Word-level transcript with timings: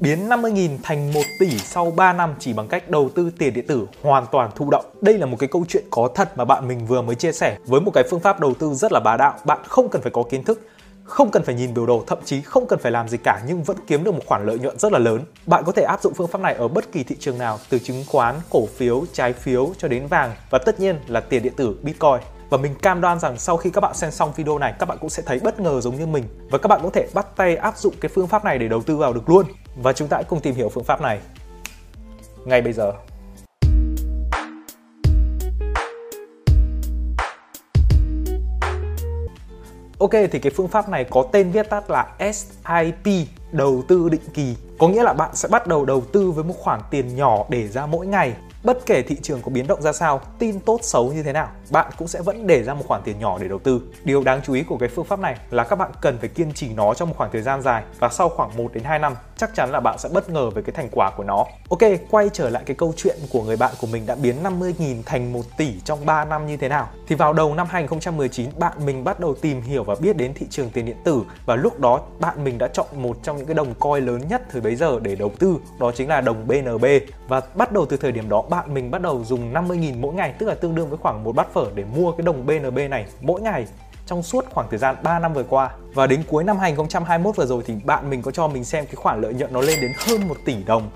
biến 0.00 0.28
50.000 0.28 0.78
thành 0.82 1.12
1 1.12 1.20
tỷ 1.38 1.58
sau 1.58 1.90
3 1.90 2.12
năm 2.12 2.34
chỉ 2.38 2.52
bằng 2.52 2.68
cách 2.68 2.90
đầu 2.90 3.10
tư 3.14 3.30
tiền 3.38 3.54
điện 3.54 3.66
tử 3.66 3.86
hoàn 4.02 4.26
toàn 4.32 4.50
thụ 4.54 4.70
động. 4.70 4.84
Đây 5.00 5.18
là 5.18 5.26
một 5.26 5.36
cái 5.40 5.48
câu 5.48 5.64
chuyện 5.68 5.84
có 5.90 6.08
thật 6.14 6.38
mà 6.38 6.44
bạn 6.44 6.68
mình 6.68 6.86
vừa 6.86 7.02
mới 7.02 7.14
chia 7.14 7.32
sẻ 7.32 7.58
với 7.66 7.80
một 7.80 7.90
cái 7.94 8.04
phương 8.10 8.20
pháp 8.20 8.40
đầu 8.40 8.54
tư 8.54 8.74
rất 8.74 8.92
là 8.92 9.00
bá 9.00 9.16
đạo. 9.16 9.34
Bạn 9.44 9.58
không 9.68 9.88
cần 9.88 10.02
phải 10.02 10.10
có 10.10 10.22
kiến 10.30 10.44
thức, 10.44 10.68
không 11.04 11.30
cần 11.30 11.42
phải 11.42 11.54
nhìn 11.54 11.74
biểu 11.74 11.86
đồ, 11.86 12.04
thậm 12.06 12.18
chí 12.24 12.40
không 12.40 12.66
cần 12.66 12.78
phải 12.78 12.92
làm 12.92 13.08
gì 13.08 13.18
cả 13.24 13.42
nhưng 13.46 13.62
vẫn 13.62 13.76
kiếm 13.86 14.04
được 14.04 14.14
một 14.14 14.22
khoản 14.26 14.46
lợi 14.46 14.58
nhuận 14.58 14.78
rất 14.78 14.92
là 14.92 14.98
lớn. 14.98 15.20
Bạn 15.46 15.64
có 15.66 15.72
thể 15.72 15.82
áp 15.82 16.02
dụng 16.02 16.14
phương 16.14 16.28
pháp 16.28 16.40
này 16.40 16.54
ở 16.54 16.68
bất 16.68 16.92
kỳ 16.92 17.04
thị 17.04 17.16
trường 17.20 17.38
nào, 17.38 17.58
từ 17.68 17.78
chứng 17.78 18.04
khoán, 18.06 18.34
cổ 18.50 18.66
phiếu, 18.66 19.04
trái 19.12 19.32
phiếu 19.32 19.72
cho 19.78 19.88
đến 19.88 20.06
vàng 20.06 20.32
và 20.50 20.58
tất 20.58 20.80
nhiên 20.80 20.96
là 21.06 21.20
tiền 21.20 21.42
điện 21.42 21.52
tử 21.56 21.76
Bitcoin. 21.82 22.20
Và 22.54 22.60
mình 22.60 22.74
cam 22.74 23.00
đoan 23.00 23.20
rằng 23.20 23.38
sau 23.38 23.56
khi 23.56 23.70
các 23.70 23.80
bạn 23.80 23.94
xem 23.94 24.10
xong 24.10 24.32
video 24.36 24.58
này, 24.58 24.74
các 24.78 24.88
bạn 24.88 24.98
cũng 25.00 25.10
sẽ 25.10 25.22
thấy 25.26 25.38
bất 25.38 25.60
ngờ 25.60 25.80
giống 25.80 25.96
như 25.96 26.06
mình 26.06 26.24
và 26.50 26.58
các 26.58 26.68
bạn 26.68 26.80
có 26.82 26.90
thể 26.90 27.08
bắt 27.14 27.26
tay 27.36 27.56
áp 27.56 27.78
dụng 27.78 27.94
cái 28.00 28.10
phương 28.14 28.26
pháp 28.26 28.44
này 28.44 28.58
để 28.58 28.68
đầu 28.68 28.82
tư 28.82 28.96
vào 28.96 29.12
được 29.12 29.28
luôn. 29.28 29.46
Và 29.76 29.92
chúng 29.92 30.08
ta 30.08 30.16
hãy 30.16 30.24
cùng 30.24 30.40
tìm 30.40 30.54
hiểu 30.54 30.68
phương 30.68 30.84
pháp 30.84 31.00
này 31.00 31.18
ngay 32.44 32.62
bây 32.62 32.72
giờ. 32.72 32.92
Ok, 39.98 40.12
thì 40.12 40.38
cái 40.38 40.52
phương 40.56 40.68
pháp 40.68 40.88
này 40.88 41.04
có 41.10 41.24
tên 41.32 41.50
viết 41.50 41.70
tắt 41.70 41.90
là 41.90 42.06
SIP 42.18 43.28
đầu 43.52 43.82
tư 43.88 44.08
định 44.08 44.24
kỳ 44.34 44.56
có 44.78 44.88
nghĩa 44.88 45.02
là 45.02 45.12
bạn 45.12 45.30
sẽ 45.34 45.48
bắt 45.48 45.66
đầu 45.66 45.84
đầu 45.84 46.00
tư 46.12 46.30
với 46.30 46.44
một 46.44 46.54
khoản 46.58 46.80
tiền 46.90 47.16
nhỏ 47.16 47.44
để 47.48 47.68
ra 47.68 47.86
mỗi 47.86 48.06
ngày 48.06 48.34
bất 48.64 48.86
kể 48.86 49.02
thị 49.02 49.16
trường 49.22 49.42
có 49.42 49.50
biến 49.50 49.66
động 49.66 49.82
ra 49.82 49.92
sao, 49.92 50.20
tin 50.38 50.60
tốt 50.60 50.78
xấu 50.82 51.12
như 51.12 51.22
thế 51.22 51.32
nào, 51.32 51.48
bạn 51.70 51.92
cũng 51.98 52.08
sẽ 52.08 52.20
vẫn 52.20 52.46
để 52.46 52.62
ra 52.62 52.74
một 52.74 52.84
khoản 52.88 53.02
tiền 53.04 53.18
nhỏ 53.18 53.38
để 53.38 53.48
đầu 53.48 53.58
tư. 53.58 53.80
Điều 54.04 54.24
đáng 54.24 54.40
chú 54.44 54.52
ý 54.52 54.62
của 54.62 54.76
cái 54.76 54.88
phương 54.88 55.04
pháp 55.04 55.18
này 55.18 55.36
là 55.50 55.64
các 55.64 55.76
bạn 55.76 55.90
cần 56.00 56.18
phải 56.18 56.28
kiên 56.28 56.52
trì 56.52 56.74
nó 56.74 56.94
trong 56.94 57.08
một 57.08 57.14
khoảng 57.18 57.30
thời 57.32 57.42
gian 57.42 57.62
dài 57.62 57.82
và 57.98 58.08
sau 58.08 58.28
khoảng 58.28 58.56
1 58.56 58.74
đến 58.74 58.84
2 58.84 58.98
năm, 58.98 59.14
chắc 59.36 59.54
chắn 59.54 59.70
là 59.70 59.80
bạn 59.80 59.98
sẽ 59.98 60.08
bất 60.08 60.30
ngờ 60.30 60.50
về 60.50 60.62
cái 60.62 60.72
thành 60.72 60.88
quả 60.92 61.10
của 61.16 61.24
nó. 61.24 61.46
Ok, 61.68 61.80
quay 62.10 62.30
trở 62.32 62.50
lại 62.50 62.62
cái 62.66 62.76
câu 62.76 62.92
chuyện 62.96 63.16
của 63.32 63.42
người 63.42 63.56
bạn 63.56 63.74
của 63.80 63.86
mình 63.86 64.06
đã 64.06 64.14
biến 64.14 64.42
50.000 64.42 65.02
thành 65.06 65.32
1 65.32 65.42
tỷ 65.56 65.80
trong 65.84 66.06
3 66.06 66.24
năm 66.24 66.46
như 66.46 66.56
thế 66.56 66.68
nào. 66.68 66.88
Thì 67.06 67.14
vào 67.14 67.32
đầu 67.32 67.54
năm 67.54 67.66
2019, 67.70 68.50
bạn 68.58 68.86
mình 68.86 69.04
bắt 69.04 69.20
đầu 69.20 69.34
tìm 69.34 69.62
hiểu 69.62 69.84
và 69.84 69.94
biết 70.00 70.16
đến 70.16 70.34
thị 70.34 70.46
trường 70.50 70.70
tiền 70.70 70.86
điện 70.86 70.96
tử 71.04 71.22
và 71.46 71.56
lúc 71.56 71.80
đó 71.80 72.00
bạn 72.20 72.44
mình 72.44 72.58
đã 72.58 72.68
chọn 72.68 72.86
một 72.96 73.16
trong 73.22 73.36
những 73.36 73.46
cái 73.46 73.54
đồng 73.54 73.74
coin 73.74 74.06
lớn 74.06 74.20
nhất 74.28 74.42
thời 74.50 74.60
bấy 74.60 74.76
giờ 74.76 74.98
để 75.02 75.14
đầu 75.14 75.32
tư, 75.38 75.56
đó 75.78 75.92
chính 75.96 76.08
là 76.08 76.20
đồng 76.20 76.46
BNB. 76.46 76.84
Và 77.28 77.40
bắt 77.54 77.72
đầu 77.72 77.86
từ 77.86 77.96
thời 77.96 78.12
điểm 78.12 78.28
đó 78.28 78.42
bạn 78.54 78.74
mình 78.74 78.90
bắt 78.90 79.02
đầu 79.02 79.24
dùng 79.24 79.54
50.000 79.54 80.00
mỗi 80.00 80.14
ngày, 80.14 80.34
tức 80.38 80.46
là 80.46 80.54
tương 80.54 80.74
đương 80.74 80.88
với 80.88 80.98
khoảng 80.98 81.24
một 81.24 81.34
bát 81.34 81.46
phở 81.52 81.66
để 81.74 81.84
mua 81.96 82.12
cái 82.12 82.22
đồng 82.22 82.46
BNB 82.46 82.78
này 82.90 83.06
mỗi 83.20 83.40
ngày 83.40 83.66
trong 84.06 84.22
suốt 84.22 84.44
khoảng 84.50 84.66
thời 84.70 84.78
gian 84.78 84.96
3 85.02 85.18
năm 85.18 85.34
vừa 85.34 85.42
qua. 85.42 85.70
Và 85.94 86.06
đến 86.06 86.22
cuối 86.28 86.44
năm 86.44 86.58
2021 86.58 87.36
vừa 87.36 87.46
rồi 87.46 87.62
thì 87.66 87.74
bạn 87.84 88.10
mình 88.10 88.22
có 88.22 88.30
cho 88.30 88.48
mình 88.48 88.64
xem 88.64 88.86
cái 88.86 88.94
khoản 88.94 89.20
lợi 89.20 89.34
nhuận 89.34 89.52
nó 89.52 89.60
lên 89.60 89.80
đến 89.80 89.92
hơn 89.96 90.28
1 90.28 90.34
tỷ 90.44 90.54
đồng. 90.66 90.90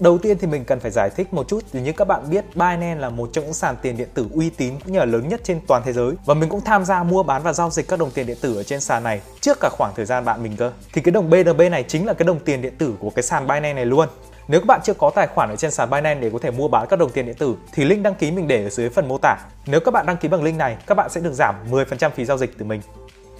Đầu 0.00 0.18
tiên 0.18 0.38
thì 0.40 0.46
mình 0.46 0.64
cần 0.64 0.80
phải 0.80 0.90
giải 0.90 1.10
thích 1.10 1.34
một 1.34 1.48
chút, 1.48 1.60
thì 1.72 1.80
như 1.80 1.92
các 1.92 2.08
bạn 2.08 2.30
biết, 2.30 2.44
Binance 2.54 3.00
là 3.00 3.10
một 3.10 3.30
trong 3.32 3.44
những 3.44 3.54
sàn 3.54 3.76
tiền 3.82 3.96
điện 3.96 4.08
tử 4.14 4.26
uy 4.32 4.50
tín 4.50 4.74
cũng 4.84 4.92
như 4.92 4.98
là 4.98 5.04
lớn 5.04 5.28
nhất 5.28 5.40
trên 5.44 5.60
toàn 5.66 5.82
thế 5.84 5.92
giới 5.92 6.12
và 6.24 6.34
mình 6.34 6.48
cũng 6.48 6.60
tham 6.60 6.84
gia 6.84 7.02
mua 7.02 7.22
bán 7.22 7.42
và 7.42 7.52
giao 7.52 7.70
dịch 7.70 7.88
các 7.88 7.98
đồng 7.98 8.10
tiền 8.10 8.26
điện 8.26 8.36
tử 8.40 8.56
ở 8.56 8.62
trên 8.62 8.80
sàn 8.80 9.02
này 9.02 9.20
trước 9.40 9.58
cả 9.60 9.68
khoảng 9.72 9.92
thời 9.96 10.06
gian 10.06 10.24
bạn 10.24 10.42
mình 10.42 10.56
cơ. 10.56 10.72
Thì 10.92 11.00
cái 11.00 11.12
đồng 11.12 11.30
BNB 11.30 11.60
này 11.70 11.82
chính 11.82 12.06
là 12.06 12.14
cái 12.14 12.26
đồng 12.26 12.38
tiền 12.38 12.62
điện 12.62 12.74
tử 12.78 12.94
của 13.00 13.10
cái 13.10 13.22
sàn 13.22 13.46
Binance 13.46 13.74
này 13.74 13.86
luôn. 13.86 14.08
Nếu 14.48 14.60
các 14.60 14.66
bạn 14.66 14.80
chưa 14.84 14.94
có 14.94 15.10
tài 15.10 15.26
khoản 15.26 15.48
ở 15.50 15.56
trên 15.56 15.70
sàn 15.70 15.90
Binance 15.90 16.20
để 16.20 16.30
có 16.32 16.38
thể 16.38 16.50
mua 16.50 16.68
bán 16.68 16.86
các 16.90 16.98
đồng 16.98 17.10
tiền 17.10 17.26
điện 17.26 17.34
tử 17.38 17.56
thì 17.72 17.84
link 17.84 18.02
đăng 18.02 18.14
ký 18.14 18.30
mình 18.30 18.48
để 18.48 18.64
ở 18.64 18.70
dưới 18.70 18.88
phần 18.88 19.08
mô 19.08 19.18
tả. 19.18 19.36
Nếu 19.66 19.80
các 19.80 19.90
bạn 19.90 20.06
đăng 20.06 20.16
ký 20.16 20.28
bằng 20.28 20.42
link 20.42 20.58
này, 20.58 20.76
các 20.86 20.94
bạn 20.94 21.10
sẽ 21.10 21.20
được 21.20 21.32
giảm 21.32 21.54
10% 21.70 22.10
phí 22.10 22.24
giao 22.24 22.38
dịch 22.38 22.58
từ 22.58 22.64
mình. 22.64 22.80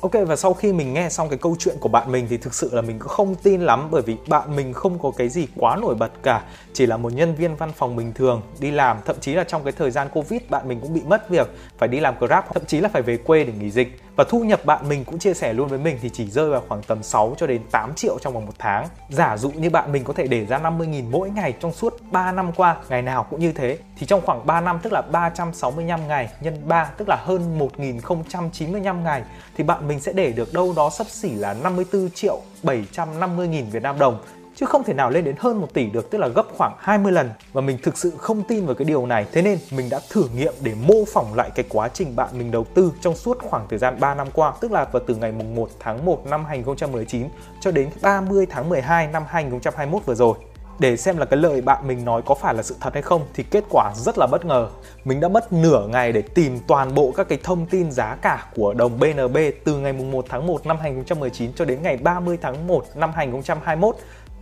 Ok 0.00 0.12
và 0.26 0.36
sau 0.36 0.54
khi 0.54 0.72
mình 0.72 0.94
nghe 0.94 1.08
xong 1.08 1.28
cái 1.28 1.38
câu 1.38 1.56
chuyện 1.58 1.76
của 1.80 1.88
bạn 1.88 2.12
mình 2.12 2.26
thì 2.30 2.36
thực 2.36 2.54
sự 2.54 2.70
là 2.72 2.82
mình 2.82 2.98
cũng 2.98 3.08
không 3.08 3.34
tin 3.34 3.60
lắm 3.60 3.88
bởi 3.90 4.02
vì 4.02 4.16
bạn 4.28 4.56
mình 4.56 4.72
không 4.72 4.98
có 4.98 5.10
cái 5.16 5.28
gì 5.28 5.46
quá 5.56 5.76
nổi 5.76 5.94
bật 5.94 6.10
cả 6.22 6.42
chỉ 6.72 6.86
là 6.86 6.96
một 6.96 7.12
nhân 7.12 7.34
viên 7.34 7.56
văn 7.56 7.72
phòng 7.76 7.96
bình 7.96 8.12
thường 8.14 8.42
đi 8.60 8.70
làm 8.70 8.96
thậm 9.04 9.16
chí 9.20 9.32
là 9.32 9.44
trong 9.44 9.64
cái 9.64 9.72
thời 9.72 9.90
gian 9.90 10.08
covid 10.12 10.40
bạn 10.48 10.68
mình 10.68 10.80
cũng 10.80 10.94
bị 10.94 11.02
mất 11.06 11.30
việc 11.30 11.48
phải 11.78 11.88
đi 11.88 12.00
làm 12.00 12.14
grab 12.18 12.44
thậm 12.54 12.64
chí 12.66 12.80
là 12.80 12.88
phải 12.88 13.02
về 13.02 13.16
quê 13.16 13.44
để 13.44 13.52
nghỉ 13.52 13.70
dịch 13.70 14.00
và 14.16 14.24
thu 14.28 14.44
nhập 14.44 14.64
bạn 14.64 14.88
mình 14.88 15.04
cũng 15.04 15.18
chia 15.18 15.34
sẻ 15.34 15.52
luôn 15.52 15.68
với 15.68 15.78
mình 15.78 15.98
thì 16.02 16.10
chỉ 16.10 16.30
rơi 16.30 16.50
vào 16.50 16.62
khoảng 16.68 16.82
tầm 16.82 17.02
6 17.02 17.34
cho 17.38 17.46
đến 17.46 17.62
8 17.70 17.94
triệu 17.94 18.18
trong 18.18 18.34
vòng 18.34 18.46
một 18.46 18.52
tháng. 18.58 18.86
Giả 19.08 19.36
dụ 19.36 19.50
như 19.50 19.70
bạn 19.70 19.92
mình 19.92 20.04
có 20.04 20.12
thể 20.12 20.26
để 20.26 20.46
ra 20.46 20.58
50.000 20.58 21.10
mỗi 21.10 21.30
ngày 21.30 21.54
trong 21.60 21.72
suốt 21.72 21.94
3 22.10 22.32
năm 22.32 22.52
qua, 22.52 22.76
ngày 22.88 23.02
nào 23.02 23.26
cũng 23.30 23.40
như 23.40 23.52
thế 23.52 23.78
thì 23.98 24.06
trong 24.06 24.20
khoảng 24.26 24.46
3 24.46 24.60
năm 24.60 24.78
tức 24.82 24.92
là 24.92 25.02
365 25.02 26.08
ngày 26.08 26.28
nhân 26.40 26.62
3 26.68 26.84
tức 26.84 27.08
là 27.08 27.16
hơn 27.24 27.58
1095 27.58 29.04
ngày 29.04 29.22
thì 29.56 29.64
bạn 29.64 29.88
mình 29.88 30.00
sẽ 30.00 30.12
để 30.12 30.32
được 30.32 30.52
đâu 30.52 30.72
đó 30.76 30.90
sấp 30.90 31.06
xỉ 31.06 31.30
là 31.30 31.54
54 31.54 32.10
triệu 32.10 32.40
750 32.62 33.48
nghìn 33.48 33.70
Việt 33.70 33.82
Nam 33.82 33.98
đồng 33.98 34.18
chứ 34.56 34.66
không 34.66 34.84
thể 34.84 34.94
nào 34.94 35.10
lên 35.10 35.24
đến 35.24 35.34
hơn 35.38 35.60
1 35.60 35.74
tỷ 35.74 35.86
được, 35.86 36.10
tức 36.10 36.18
là 36.18 36.28
gấp 36.28 36.46
khoảng 36.56 36.72
20 36.78 37.12
lần. 37.12 37.30
Và 37.52 37.60
mình 37.60 37.78
thực 37.82 37.98
sự 37.98 38.12
không 38.18 38.42
tin 38.42 38.66
vào 38.66 38.74
cái 38.74 38.84
điều 38.84 39.06
này. 39.06 39.26
Thế 39.32 39.42
nên 39.42 39.58
mình 39.70 39.90
đã 39.90 40.00
thử 40.10 40.28
nghiệm 40.36 40.54
để 40.60 40.74
mô 40.86 40.94
phỏng 41.12 41.34
lại 41.34 41.50
cái 41.54 41.64
quá 41.68 41.88
trình 41.88 42.16
bạn 42.16 42.28
mình 42.32 42.50
đầu 42.50 42.64
tư 42.74 42.92
trong 43.00 43.16
suốt 43.16 43.38
khoảng 43.42 43.66
thời 43.70 43.78
gian 43.78 44.00
3 44.00 44.14
năm 44.14 44.28
qua, 44.34 44.52
tức 44.60 44.72
là 44.72 44.84
vào 44.92 45.02
từ 45.06 45.14
ngày 45.14 45.32
mùng 45.32 45.54
1 45.54 45.68
tháng 45.80 46.04
1 46.04 46.26
năm 46.26 46.44
2019 46.44 47.28
cho 47.60 47.70
đến 47.70 47.90
30 48.02 48.46
tháng 48.50 48.68
12 48.68 49.06
năm 49.06 49.24
2021 49.28 50.06
vừa 50.06 50.14
rồi. 50.14 50.36
Để 50.78 50.96
xem 50.96 51.16
là 51.16 51.24
cái 51.24 51.36
lời 51.36 51.60
bạn 51.60 51.88
mình 51.88 52.04
nói 52.04 52.22
có 52.26 52.34
phải 52.34 52.54
là 52.54 52.62
sự 52.62 52.76
thật 52.80 52.94
hay 52.94 53.02
không 53.02 53.26
thì 53.34 53.42
kết 53.42 53.64
quả 53.70 53.92
rất 53.96 54.18
là 54.18 54.26
bất 54.26 54.44
ngờ. 54.44 54.68
Mình 55.04 55.20
đã 55.20 55.28
mất 55.28 55.52
nửa 55.52 55.86
ngày 55.86 56.12
để 56.12 56.22
tìm 56.22 56.58
toàn 56.66 56.94
bộ 56.94 57.12
các 57.16 57.28
cái 57.28 57.38
thông 57.42 57.66
tin 57.66 57.90
giá 57.90 58.16
cả 58.22 58.46
của 58.56 58.74
đồng 58.74 58.98
BNB 58.98 59.36
từ 59.64 59.76
ngày 59.78 59.92
mùng 59.92 60.10
1 60.10 60.24
tháng 60.28 60.46
1 60.46 60.66
năm 60.66 60.76
2019 60.80 61.52
cho 61.52 61.64
đến 61.64 61.82
ngày 61.82 61.96
30 61.96 62.38
tháng 62.42 62.66
1 62.66 62.84
năm 62.94 63.12
2021 63.14 63.96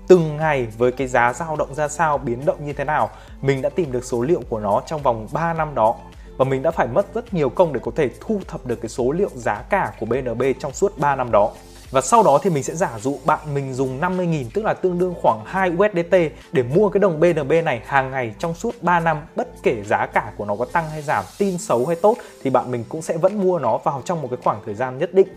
từng 0.09 0.37
ngày 0.37 0.67
với 0.79 0.93
cái 0.93 1.07
giá 1.07 1.33
dao 1.33 1.57
động 1.57 1.75
ra 1.75 1.89
sao, 1.89 2.19
biến 2.19 2.45
động 2.45 2.67
như 2.67 2.73
thế 2.73 2.85
nào. 2.85 3.11
Mình 3.43 3.63
đã 3.63 3.69
tìm 3.69 3.93
được 3.93 4.05
số 4.05 4.23
liệu 4.23 4.43
của 4.49 4.61
nó 4.61 4.83
trong 4.87 5.03
vòng 5.03 5.29
3 5.33 5.53
năm 5.53 5.75
đó 5.75 5.95
và 6.37 6.45
mình 6.45 6.63
đã 6.63 6.71
phải 6.71 6.87
mất 6.87 7.15
rất 7.15 7.35
nhiều 7.35 7.49
công 7.49 7.73
để 7.73 7.81
có 7.83 7.93
thể 7.97 8.11
thu 8.21 8.41
thập 8.49 8.67
được 8.67 8.81
cái 8.81 8.89
số 8.89 9.13
liệu 9.13 9.31
giá 9.35 9.63
cả 9.71 9.93
của 10.01 10.07
BNB 10.07 10.43
trong 10.61 10.73
suốt 10.73 10.99
3 10.99 11.17
năm 11.17 11.31
đó. 11.33 11.53
Và 11.91 12.01
sau 12.01 12.23
đó 12.23 12.39
thì 12.43 12.51
mình 12.51 12.63
sẽ 12.63 12.75
giả 12.75 12.91
dụ 12.99 13.19
bạn 13.25 13.39
mình 13.55 13.75
dùng 13.75 14.01
50.000 14.01 14.45
tức 14.55 14.65
là 14.65 14.75
tương 14.75 14.99
đương 14.99 15.15
khoảng 15.23 15.45
2 15.45 15.71
USDT 15.71 16.17
để 16.53 16.63
mua 16.63 16.89
cái 16.89 17.01
đồng 17.01 17.21
BNB 17.21 17.53
này 17.65 17.83
hàng 17.87 18.11
ngày 18.11 18.35
trong 18.39 18.55
suốt 18.55 18.83
3 18.83 19.01
năm 19.01 19.23
bất 19.37 19.49
kể 19.63 19.83
giá 19.87 20.07
cả 20.07 20.33
của 20.37 20.45
nó 20.45 20.57
có 20.57 20.65
tăng 20.65 20.91
hay 20.91 21.03
giảm, 21.03 21.25
tin 21.39 21.59
xấu 21.59 21.87
hay 21.87 21.97
tốt 21.97 22.17
thì 22.43 22.51
bạn 22.51 22.71
mình 22.71 22.85
cũng 22.89 23.03
sẽ 23.03 23.17
vẫn 23.17 23.41
mua 23.41 23.59
nó 23.59 23.79
vào 23.79 24.03
trong 24.05 24.23
một 24.23 24.29
cái 24.31 24.39
khoảng 24.45 24.61
thời 24.67 24.75
gian 24.75 24.99
nhất 24.99 25.15
định. 25.15 25.29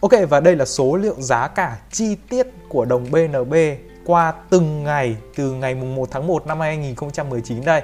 Ok 0.00 0.12
và 0.28 0.40
đây 0.40 0.56
là 0.56 0.64
số 0.64 0.96
liệu 0.96 1.14
giá 1.18 1.48
cả 1.48 1.78
chi 1.90 2.16
tiết 2.28 2.46
của 2.68 2.84
đồng 2.84 3.04
BNB 3.10 3.54
qua 4.08 4.32
từng 4.50 4.84
ngày, 4.84 5.16
từ 5.36 5.52
ngày 5.52 5.74
mùng 5.74 5.94
1 5.94 6.08
tháng 6.10 6.26
1 6.26 6.46
năm 6.46 6.60
2019 6.60 7.64
đây, 7.64 7.82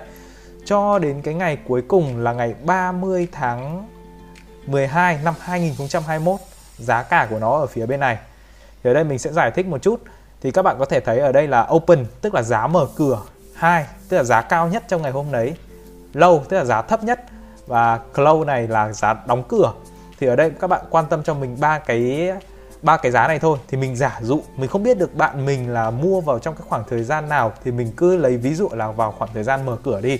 cho 0.64 0.98
đến 0.98 1.22
cái 1.22 1.34
ngày 1.34 1.58
cuối 1.68 1.82
cùng 1.88 2.18
là 2.18 2.32
ngày 2.32 2.54
30 2.64 3.28
tháng 3.32 3.88
12 4.66 5.18
năm 5.24 5.34
2021 5.40 6.40
giá 6.78 7.02
cả 7.02 7.26
của 7.30 7.38
nó 7.38 7.58
ở 7.58 7.66
phía 7.66 7.86
bên 7.86 8.00
này. 8.00 8.18
Thì 8.82 8.90
ở 8.90 8.94
đây 8.94 9.04
mình 9.04 9.18
sẽ 9.18 9.32
giải 9.32 9.50
thích 9.50 9.66
một 9.66 9.82
chút. 9.82 10.02
Thì 10.40 10.50
các 10.50 10.62
bạn 10.62 10.76
có 10.78 10.84
thể 10.84 11.00
thấy 11.00 11.18
ở 11.18 11.32
đây 11.32 11.48
là 11.48 11.68
open, 11.74 12.06
tức 12.20 12.34
là 12.34 12.42
giá 12.42 12.66
mở 12.66 12.86
cửa. 12.96 13.22
Hai, 13.54 13.86
tức 14.08 14.16
là 14.16 14.24
giá 14.24 14.40
cao 14.40 14.68
nhất 14.68 14.84
trong 14.88 15.02
ngày 15.02 15.12
hôm 15.12 15.32
đấy. 15.32 15.54
Low, 16.14 16.38
tức 16.38 16.56
là 16.56 16.64
giá 16.64 16.82
thấp 16.82 17.04
nhất. 17.04 17.24
Và 17.66 17.98
close 18.14 18.46
này 18.46 18.68
là 18.68 18.92
giá 18.92 19.14
đóng 19.26 19.42
cửa. 19.48 19.72
Thì 20.20 20.26
ở 20.26 20.36
đây 20.36 20.50
các 20.60 20.66
bạn 20.66 20.84
quan 20.90 21.04
tâm 21.10 21.22
cho 21.22 21.34
mình 21.34 21.56
ba 21.60 21.78
cái 21.78 22.32
ba 22.84 22.96
cái 22.96 23.12
giá 23.12 23.28
này 23.28 23.38
thôi, 23.38 23.58
thì 23.68 23.76
mình 23.76 23.96
giả 23.96 24.18
dụ, 24.22 24.42
mình 24.56 24.70
không 24.70 24.82
biết 24.82 24.98
được 24.98 25.14
bạn 25.14 25.46
mình 25.46 25.68
là 25.68 25.90
mua 25.90 26.20
vào 26.20 26.38
trong 26.38 26.54
cái 26.54 26.66
khoảng 26.68 26.84
thời 26.90 27.02
gian 27.02 27.28
nào, 27.28 27.52
thì 27.64 27.70
mình 27.70 27.92
cứ 27.96 28.16
lấy 28.16 28.36
ví 28.36 28.54
dụ 28.54 28.68
là 28.72 28.90
vào 28.90 29.12
khoảng 29.12 29.30
thời 29.34 29.44
gian 29.44 29.66
mở 29.66 29.76
cửa 29.84 30.00
đi. 30.00 30.18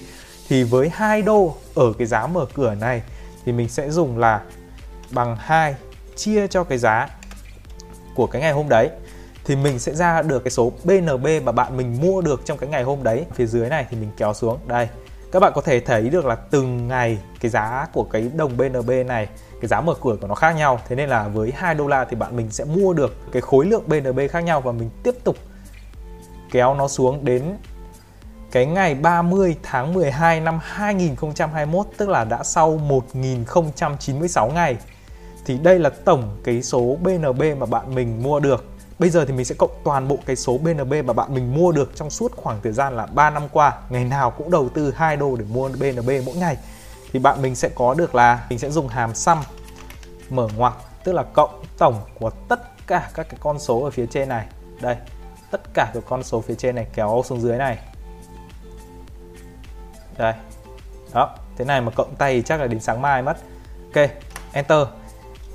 Thì 0.49 0.63
với 0.63 0.89
2 0.89 1.23
đô 1.23 1.57
ở 1.75 1.93
cái 1.99 2.07
giá 2.07 2.27
mở 2.27 2.47
cửa 2.55 2.75
này, 2.75 3.03
thì 3.45 3.53
mình 3.53 3.69
sẽ 3.69 3.91
dùng 3.91 4.19
là 4.19 4.43
bằng 5.11 5.37
2 5.41 5.75
chia 6.17 6.47
cho 6.47 6.65
cái 6.65 6.79
giá 6.79 7.09
của 8.15 8.27
cái 8.27 8.43
ngày 8.43 8.53
hôm 8.53 8.69
đấy. 8.69 8.91
Thì 9.45 9.57
mình 9.57 9.79
sẽ 9.79 9.95
ra 9.95 10.23
được 10.23 10.45
cái 10.45 10.51
số 10.51 10.73
BNB 10.85 11.27
mà 11.45 11.53
bạn 11.53 11.77
mình 11.77 12.01
mua 12.01 12.21
được 12.21 12.43
trong 12.45 12.59
cái 12.59 12.69
ngày 12.69 12.83
hôm 12.83 13.03
đấy. 13.03 13.25
Phía 13.35 13.47
dưới 13.47 13.69
này 13.69 13.87
thì 13.91 13.97
mình 13.97 14.11
kéo 14.17 14.35
xuống, 14.35 14.59
đây 14.67 14.89
các 15.35 15.41
bạn 15.41 15.53
có 15.55 15.61
thể 15.61 15.81
thấy 15.81 16.09
được 16.09 16.27
là 16.27 16.35
từng 16.35 16.89
ngày 16.89 17.19
cái 17.41 17.51
giá 17.51 17.87
của 17.93 18.05
cái 18.05 18.31
đồng 18.37 18.57
BNB 18.57 18.91
này, 19.07 19.29
cái 19.61 19.69
giá 19.69 19.81
mở 19.81 19.95
cửa 20.03 20.17
của 20.21 20.27
nó 20.27 20.35
khác 20.35 20.53
nhau. 20.53 20.81
Thế 20.89 20.97
nên 20.97 21.09
là 21.09 21.29
với 21.29 21.53
2 21.57 21.75
đô 21.75 21.87
la 21.87 22.05
thì 22.05 22.17
bạn 22.17 22.37
mình 22.37 22.51
sẽ 22.51 22.65
mua 22.65 22.93
được 22.93 23.15
cái 23.33 23.43
khối 23.43 23.67
lượng 23.67 23.83
BNB 23.87 24.21
khác 24.31 24.41
nhau 24.41 24.61
và 24.61 24.73
mình 24.73 24.91
tiếp 25.03 25.15
tục 25.25 25.37
kéo 26.51 26.75
nó 26.75 26.89
xuống 26.89 27.25
đến 27.25 27.57
cái 28.51 28.67
ngày 28.67 28.95
30 28.95 29.57
tháng 29.63 29.95
12 29.95 30.41
năm 30.41 30.59
2021 30.63 31.87
tức 31.97 32.09
là 32.09 32.25
đã 32.25 32.43
sau 32.43 32.77
1096 32.77 34.51
ngày. 34.55 34.77
Thì 35.47 35.59
đây 35.59 35.79
là 35.79 35.91
tổng 35.91 36.37
cái 36.45 36.63
số 36.63 36.97
BNB 37.03 37.43
mà 37.59 37.67
bạn 37.67 37.95
mình 37.95 38.23
mua 38.23 38.41
được. 38.41 38.65
Bây 38.99 39.11
giờ 39.11 39.25
thì 39.25 39.33
mình 39.33 39.45
sẽ 39.45 39.55
cộng 39.59 39.81
toàn 39.85 40.09
bộ 40.09 40.19
cái 40.27 40.37
số 40.37 40.59
BNB 40.59 40.95
mà 41.05 41.13
bạn 41.13 41.35
mình 41.35 41.55
mua 41.55 41.73
được 41.73 41.93
trong 41.95 42.11
suốt 42.11 42.33
khoảng 42.37 42.61
thời 42.63 42.73
gian 42.73 42.97
là 42.97 43.07
3 43.07 43.31
năm 43.31 43.43
qua. 43.53 43.79
Ngày 43.89 44.05
nào 44.05 44.31
cũng 44.31 44.51
đầu 44.51 44.69
tư 44.69 44.93
2 44.97 45.17
đô 45.17 45.37
để 45.37 45.45
mua 45.53 45.69
BNB 45.69 46.11
mỗi 46.27 46.37
ngày. 46.37 46.57
Thì 47.13 47.19
bạn 47.19 47.43
mình 47.43 47.55
sẽ 47.55 47.69
có 47.69 47.95
được 47.95 48.15
là, 48.15 48.47
mình 48.51 48.59
sẽ 48.59 48.71
dùng 48.71 48.89
hàm 48.89 49.15
sum 49.15 49.39
mở 50.31 50.49
ngoặc, 50.57 50.75
Tức 51.05 51.13
là 51.13 51.23
cộng 51.23 51.65
tổng 51.79 52.01
của 52.15 52.31
tất 52.49 52.87
cả 52.87 53.11
các 53.15 53.29
cái 53.29 53.39
con 53.41 53.59
số 53.59 53.81
ở 53.85 53.91
phía 53.91 54.07
trên 54.07 54.29
này. 54.29 54.47
Đây, 54.81 54.97
tất 55.51 55.61
cả 55.75 55.91
các 55.95 56.03
con 56.09 56.23
số 56.23 56.41
phía 56.41 56.55
trên 56.55 56.75
này 56.75 56.87
kéo 56.95 57.23
xuống 57.27 57.41
dưới 57.41 57.59
này. 57.59 57.79
Đây, 60.19 60.35
đó, 61.13 61.37
thế 61.57 61.65
này 61.65 61.81
mà 61.81 61.91
cộng 61.91 62.15
tay 62.15 62.35
thì 62.35 62.43
chắc 62.43 62.61
là 62.61 62.67
đến 62.67 62.81
sáng 62.81 63.03
mai 63.03 63.23
mất. 63.23 63.37
Ok, 63.95 64.11
enter. 64.53 64.87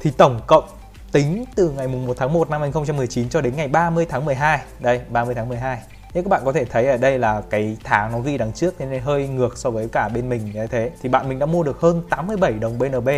Thì 0.01 0.11
tổng 0.11 0.39
cộng 0.47 0.63
tính 1.11 1.45
từ 1.55 1.69
ngày 1.69 1.87
mùng 1.87 2.05
1 2.05 2.17
tháng 2.17 2.33
1 2.33 2.49
năm 2.49 2.61
2019 2.61 3.29
cho 3.29 3.41
đến 3.41 3.55
ngày 3.55 3.67
30 3.67 4.05
tháng 4.09 4.25
12 4.25 4.59
đây 4.79 5.01
30 5.09 5.35
tháng 5.35 5.49
12 5.49 5.79
nhưng 6.13 6.23
các 6.23 6.29
bạn 6.29 6.41
có 6.45 6.51
thể 6.51 6.65
thấy 6.65 6.87
ở 6.87 6.97
đây 6.97 7.19
là 7.19 7.41
cái 7.49 7.77
tháng 7.83 8.11
nó 8.11 8.19
ghi 8.19 8.37
đằng 8.37 8.53
trước 8.53 8.81
nên 8.81 9.01
hơi 9.01 9.27
ngược 9.27 9.57
so 9.57 9.69
với 9.69 9.87
cả 9.91 10.09
bên 10.09 10.29
mình, 10.29 10.51
như 10.53 10.67
thế. 10.67 10.91
Thì 11.01 11.09
bạn 11.09 11.29
mình 11.29 11.39
đã 11.39 11.45
mua 11.45 11.63
được 11.63 11.81
hơn 11.81 12.03
87 12.09 12.53
đồng 12.53 12.79
BNB 12.79 13.09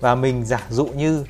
và 0.00 0.14
mình 0.14 0.44
giả 0.44 0.66
dụ 0.70 0.86
như 0.86 1.24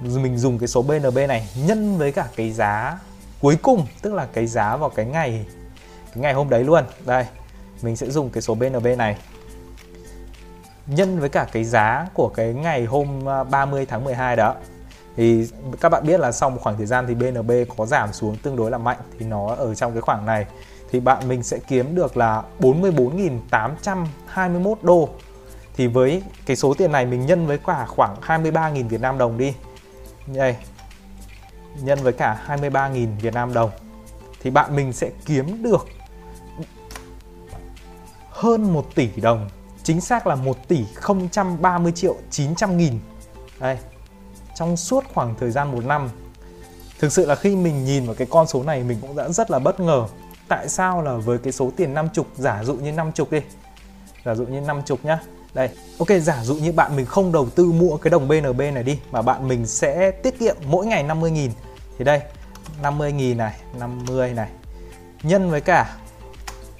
mình 0.00 0.38
dùng 0.38 0.58
cái 0.58 0.68
số 0.68 0.82
BNB 0.82 1.18
này 1.28 1.48
nhân 1.66 1.98
với 1.98 2.12
cả 2.12 2.26
cái 2.36 2.52
giá 2.52 2.98
cuối 3.40 3.56
cùng, 3.62 3.86
tức 4.02 4.14
là 4.14 4.26
cái 4.32 4.46
giá 4.46 4.76
vào 4.76 4.90
cái 4.90 5.06
ngày 5.06 5.46
cái 6.14 6.22
ngày 6.22 6.32
hôm 6.32 6.50
đấy 6.50 6.64
luôn. 6.64 6.84
Đây, 7.06 7.24
mình 7.82 7.96
sẽ 7.96 8.10
dùng 8.10 8.30
cái 8.30 8.42
số 8.42 8.54
BNB 8.54 8.86
này 8.98 9.16
nhân 10.86 11.20
với 11.20 11.28
cả 11.28 11.46
cái 11.52 11.64
giá 11.64 12.06
của 12.14 12.28
cái 12.28 12.52
ngày 12.52 12.84
hôm 12.84 13.28
à, 13.28 13.44
30 13.44 13.86
tháng 13.86 14.04
12 14.04 14.36
đó 14.36 14.54
thì 15.16 15.48
các 15.80 15.88
bạn 15.88 16.06
biết 16.06 16.20
là 16.20 16.32
sau 16.32 16.50
một 16.50 16.58
khoảng 16.62 16.76
thời 16.76 16.86
gian 16.86 17.04
thì 17.08 17.14
BNB 17.14 17.50
có 17.76 17.86
giảm 17.86 18.12
xuống 18.12 18.36
tương 18.36 18.56
đối 18.56 18.70
là 18.70 18.78
mạnh, 18.78 18.98
thì 19.18 19.26
nó 19.26 19.54
ở 19.54 19.74
trong 19.74 19.92
cái 19.92 20.00
khoảng 20.00 20.26
này. 20.26 20.46
Thì 20.90 21.00
bạn 21.00 21.28
mình 21.28 21.42
sẽ 21.42 21.58
kiếm 21.68 21.94
được 21.94 22.16
là 22.16 22.42
44.821 22.60 24.74
đô. 24.82 25.08
Thì 25.76 25.86
với 25.86 26.22
cái 26.46 26.56
số 26.56 26.74
tiền 26.74 26.92
này 26.92 27.06
mình 27.06 27.26
nhân 27.26 27.46
với 27.46 27.58
cả 27.58 27.86
khoảng 27.88 28.16
23.000 28.20 28.88
Việt 28.88 29.00
Nam 29.00 29.18
đồng 29.18 29.38
đi. 29.38 29.54
Đây, 30.26 30.56
nhân 31.82 31.98
với 32.02 32.12
cả 32.12 32.44
23.000 32.46 33.08
Việt 33.20 33.34
Nam 33.34 33.54
đồng. 33.54 33.70
Thì 34.42 34.50
bạn 34.50 34.76
mình 34.76 34.92
sẽ 34.92 35.10
kiếm 35.26 35.62
được 35.62 35.86
hơn 38.30 38.72
1 38.72 38.94
tỷ 38.94 39.08
đồng. 39.16 39.48
Chính 39.82 40.00
xác 40.00 40.26
là 40.26 40.34
1 40.34 40.68
tỷ 40.68 40.84
030 41.60 41.92
triệu 41.92 42.16
900 42.30 42.76
nghìn. 42.76 43.00
Đây 43.60 43.78
trong 44.54 44.76
suốt 44.76 45.04
khoảng 45.14 45.34
thời 45.40 45.50
gian 45.50 45.72
một 45.72 45.84
năm. 45.84 46.10
Thực 46.98 47.12
sự 47.12 47.26
là 47.26 47.34
khi 47.34 47.56
mình 47.56 47.84
nhìn 47.84 48.06
vào 48.06 48.14
cái 48.14 48.26
con 48.30 48.46
số 48.46 48.62
này, 48.62 48.82
mình 48.82 48.98
cũng 49.00 49.16
đã 49.16 49.28
rất 49.28 49.50
là 49.50 49.58
bất 49.58 49.80
ngờ. 49.80 50.06
Tại 50.48 50.68
sao 50.68 51.02
là 51.02 51.14
với 51.14 51.38
cái 51.38 51.52
số 51.52 51.70
tiền 51.76 51.94
50 51.94 52.24
giả 52.34 52.64
dụ 52.64 52.74
như 52.74 52.92
50 52.92 53.26
đi. 53.30 53.40
Giả 54.24 54.34
dụ 54.34 54.46
như 54.46 54.60
50 54.60 54.98
nhá. 55.02 55.18
Đây, 55.54 55.68
ok, 55.98 56.08
giả 56.22 56.44
dụ 56.44 56.54
như 56.54 56.72
bạn 56.72 56.96
mình 56.96 57.06
không 57.06 57.32
đầu 57.32 57.48
tư 57.50 57.72
mua 57.72 57.96
cái 57.96 58.10
đồng 58.10 58.28
BNB 58.28 58.60
này 58.60 58.82
đi, 58.82 58.98
mà 59.10 59.22
bạn 59.22 59.48
mình 59.48 59.66
sẽ 59.66 60.10
tiết 60.10 60.38
kiệm 60.38 60.56
mỗi 60.66 60.86
ngày 60.86 61.04
50.000 61.04 61.48
thì 61.98 62.04
đây 62.04 62.20
50.000 62.82 63.36
này 63.36 63.60
50 63.78 64.32
này. 64.32 64.48
Nhân 65.22 65.50
với 65.50 65.60
cả 65.60 65.96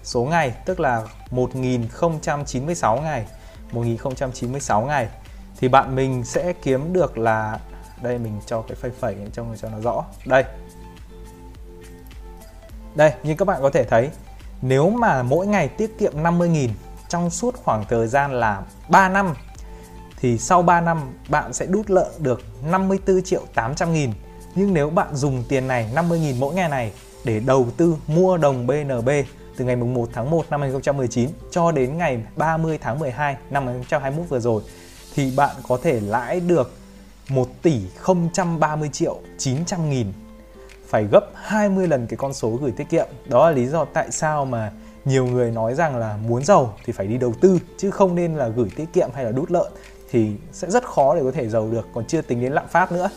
số 0.03 0.25
ngày, 0.25 0.55
tức 0.65 0.81
là 0.81 1.03
1096 1.31 3.01
ngày. 3.01 3.25
1096 3.73 4.83
ngày 4.83 5.09
thì 5.59 5.69
bạn 5.69 5.95
mình 5.95 6.25
sẽ 6.25 6.53
kiếm 6.53 6.93
được 6.93 7.19
là, 7.19 7.59
đây, 8.03 8.19
mình 8.19 8.41
cho 8.47 8.63
cái 8.63 8.77
phẩy 8.81 8.91
phẩy 8.91 9.17
cho 9.33 9.45
cho 9.63 9.69
nó 9.69 9.81
rõ. 9.81 10.05
Đây. 10.27 10.45
Đây, 12.95 13.13
như 13.23 13.35
các 13.35 13.45
bạn 13.45 13.63
có 13.63 13.71
thể 13.71 13.85
thấy, 13.85 14.11
nếu 14.63 14.91
mà 14.91 15.23
mỗi 15.23 15.47
ngày 15.47 15.69
tiết 15.69 15.99
kiệm 15.99 16.13
50.000 16.23 16.69
trong 17.09 17.31
suốt 17.31 17.57
khoảng 17.65 17.85
thời 17.89 18.07
gian 18.07 18.33
là 18.33 18.63
3 18.89 19.09
năm, 19.09 19.35
thì 20.21 20.39
sau 20.39 20.63
3 20.63 20.81
năm 20.81 21.01
bạn 21.29 21.53
sẽ 21.53 21.67
đút 21.67 21.91
lợi 21.91 22.11
được 22.19 22.43
54 22.71 23.23
triệu 23.23 23.43
800 23.55 23.93
nghìn. 23.93 24.13
Nhưng 24.55 24.75
nếu 24.75 24.91
bạn 24.91 25.17
dùng 25.17 25.45
tiền 25.49 25.69
này 25.69 25.91
50 25.95 26.21
nghìn 26.21 26.41
mỗi 26.41 26.55
ngày 26.55 26.69
này, 26.69 26.93
để 27.25 27.41
đầu 27.41 27.67
tư 27.77 27.97
mua 28.07 28.37
đồng 28.37 28.67
BNB 28.67 29.11
từ 29.57 29.65
ngày 29.65 29.77
1 29.77 30.09
tháng 30.13 30.31
1 30.31 30.47
năm 30.51 30.61
2019 30.61 31.31
cho 31.51 31.73
đến 31.73 31.99
ngày 31.99 32.19
30 32.37 32.79
tháng 32.79 32.99
12 32.99 33.37
năm 33.51 33.67
2021 33.67 34.29
vừa 34.29 34.41
rồi 34.41 34.63
thì 35.15 35.33
bạn 35.37 35.57
có 35.69 35.79
thể 35.83 36.01
lãi 36.01 36.41
được 36.41 36.73
1 37.29 37.49
tỷ 37.63 37.81
030 38.61 38.89
triệu 38.93 39.19
900 39.39 39.91
nghìn. 39.91 40.13
Phải 40.89 41.05
gấp 41.05 41.25
20 41.35 41.89
lần 41.89 42.07
cái 42.07 42.17
con 42.17 42.35
số 42.35 42.51
gửi 42.51 42.73
tiết 42.77 42.89
kiệm. 42.91 43.07
Đó 43.29 43.51
là 43.51 43.57
lý 43.57 43.67
do 43.67 43.85
tại 43.85 44.11
sao 44.11 44.45
mà 44.45 44.73
nhiều 45.05 45.27
người 45.27 45.51
nói 45.51 45.75
rằng 45.75 45.97
là 45.97 46.17
muốn 46.29 46.45
giàu 46.45 46.75
thì 46.85 46.93
phải 46.93 47.07
đi 47.07 47.19
đầu 47.19 47.35
tư, 47.41 47.59
chứ 47.79 47.91
không 47.91 48.15
nên 48.15 48.35
là 48.35 48.49
gửi 48.49 48.69
tiết 48.77 48.93
kiệm 48.93 49.09
hay 49.15 49.25
là 49.25 49.33
đút 49.33 49.51
lợn 49.51 49.73
thì 50.11 50.33
sẽ 50.53 50.71
rất 50.71 50.85
khó 50.85 51.15
để 51.15 51.23
có 51.23 51.33
thể 51.33 51.49
giàu 51.49 51.69
được, 51.71 51.89
còn 51.95 52.05
chưa 52.05 52.23
tính 52.23 52.41
đến 52.41 52.53
lạm 52.53 52.69
phát 52.69 52.93
nữa. 52.93 53.11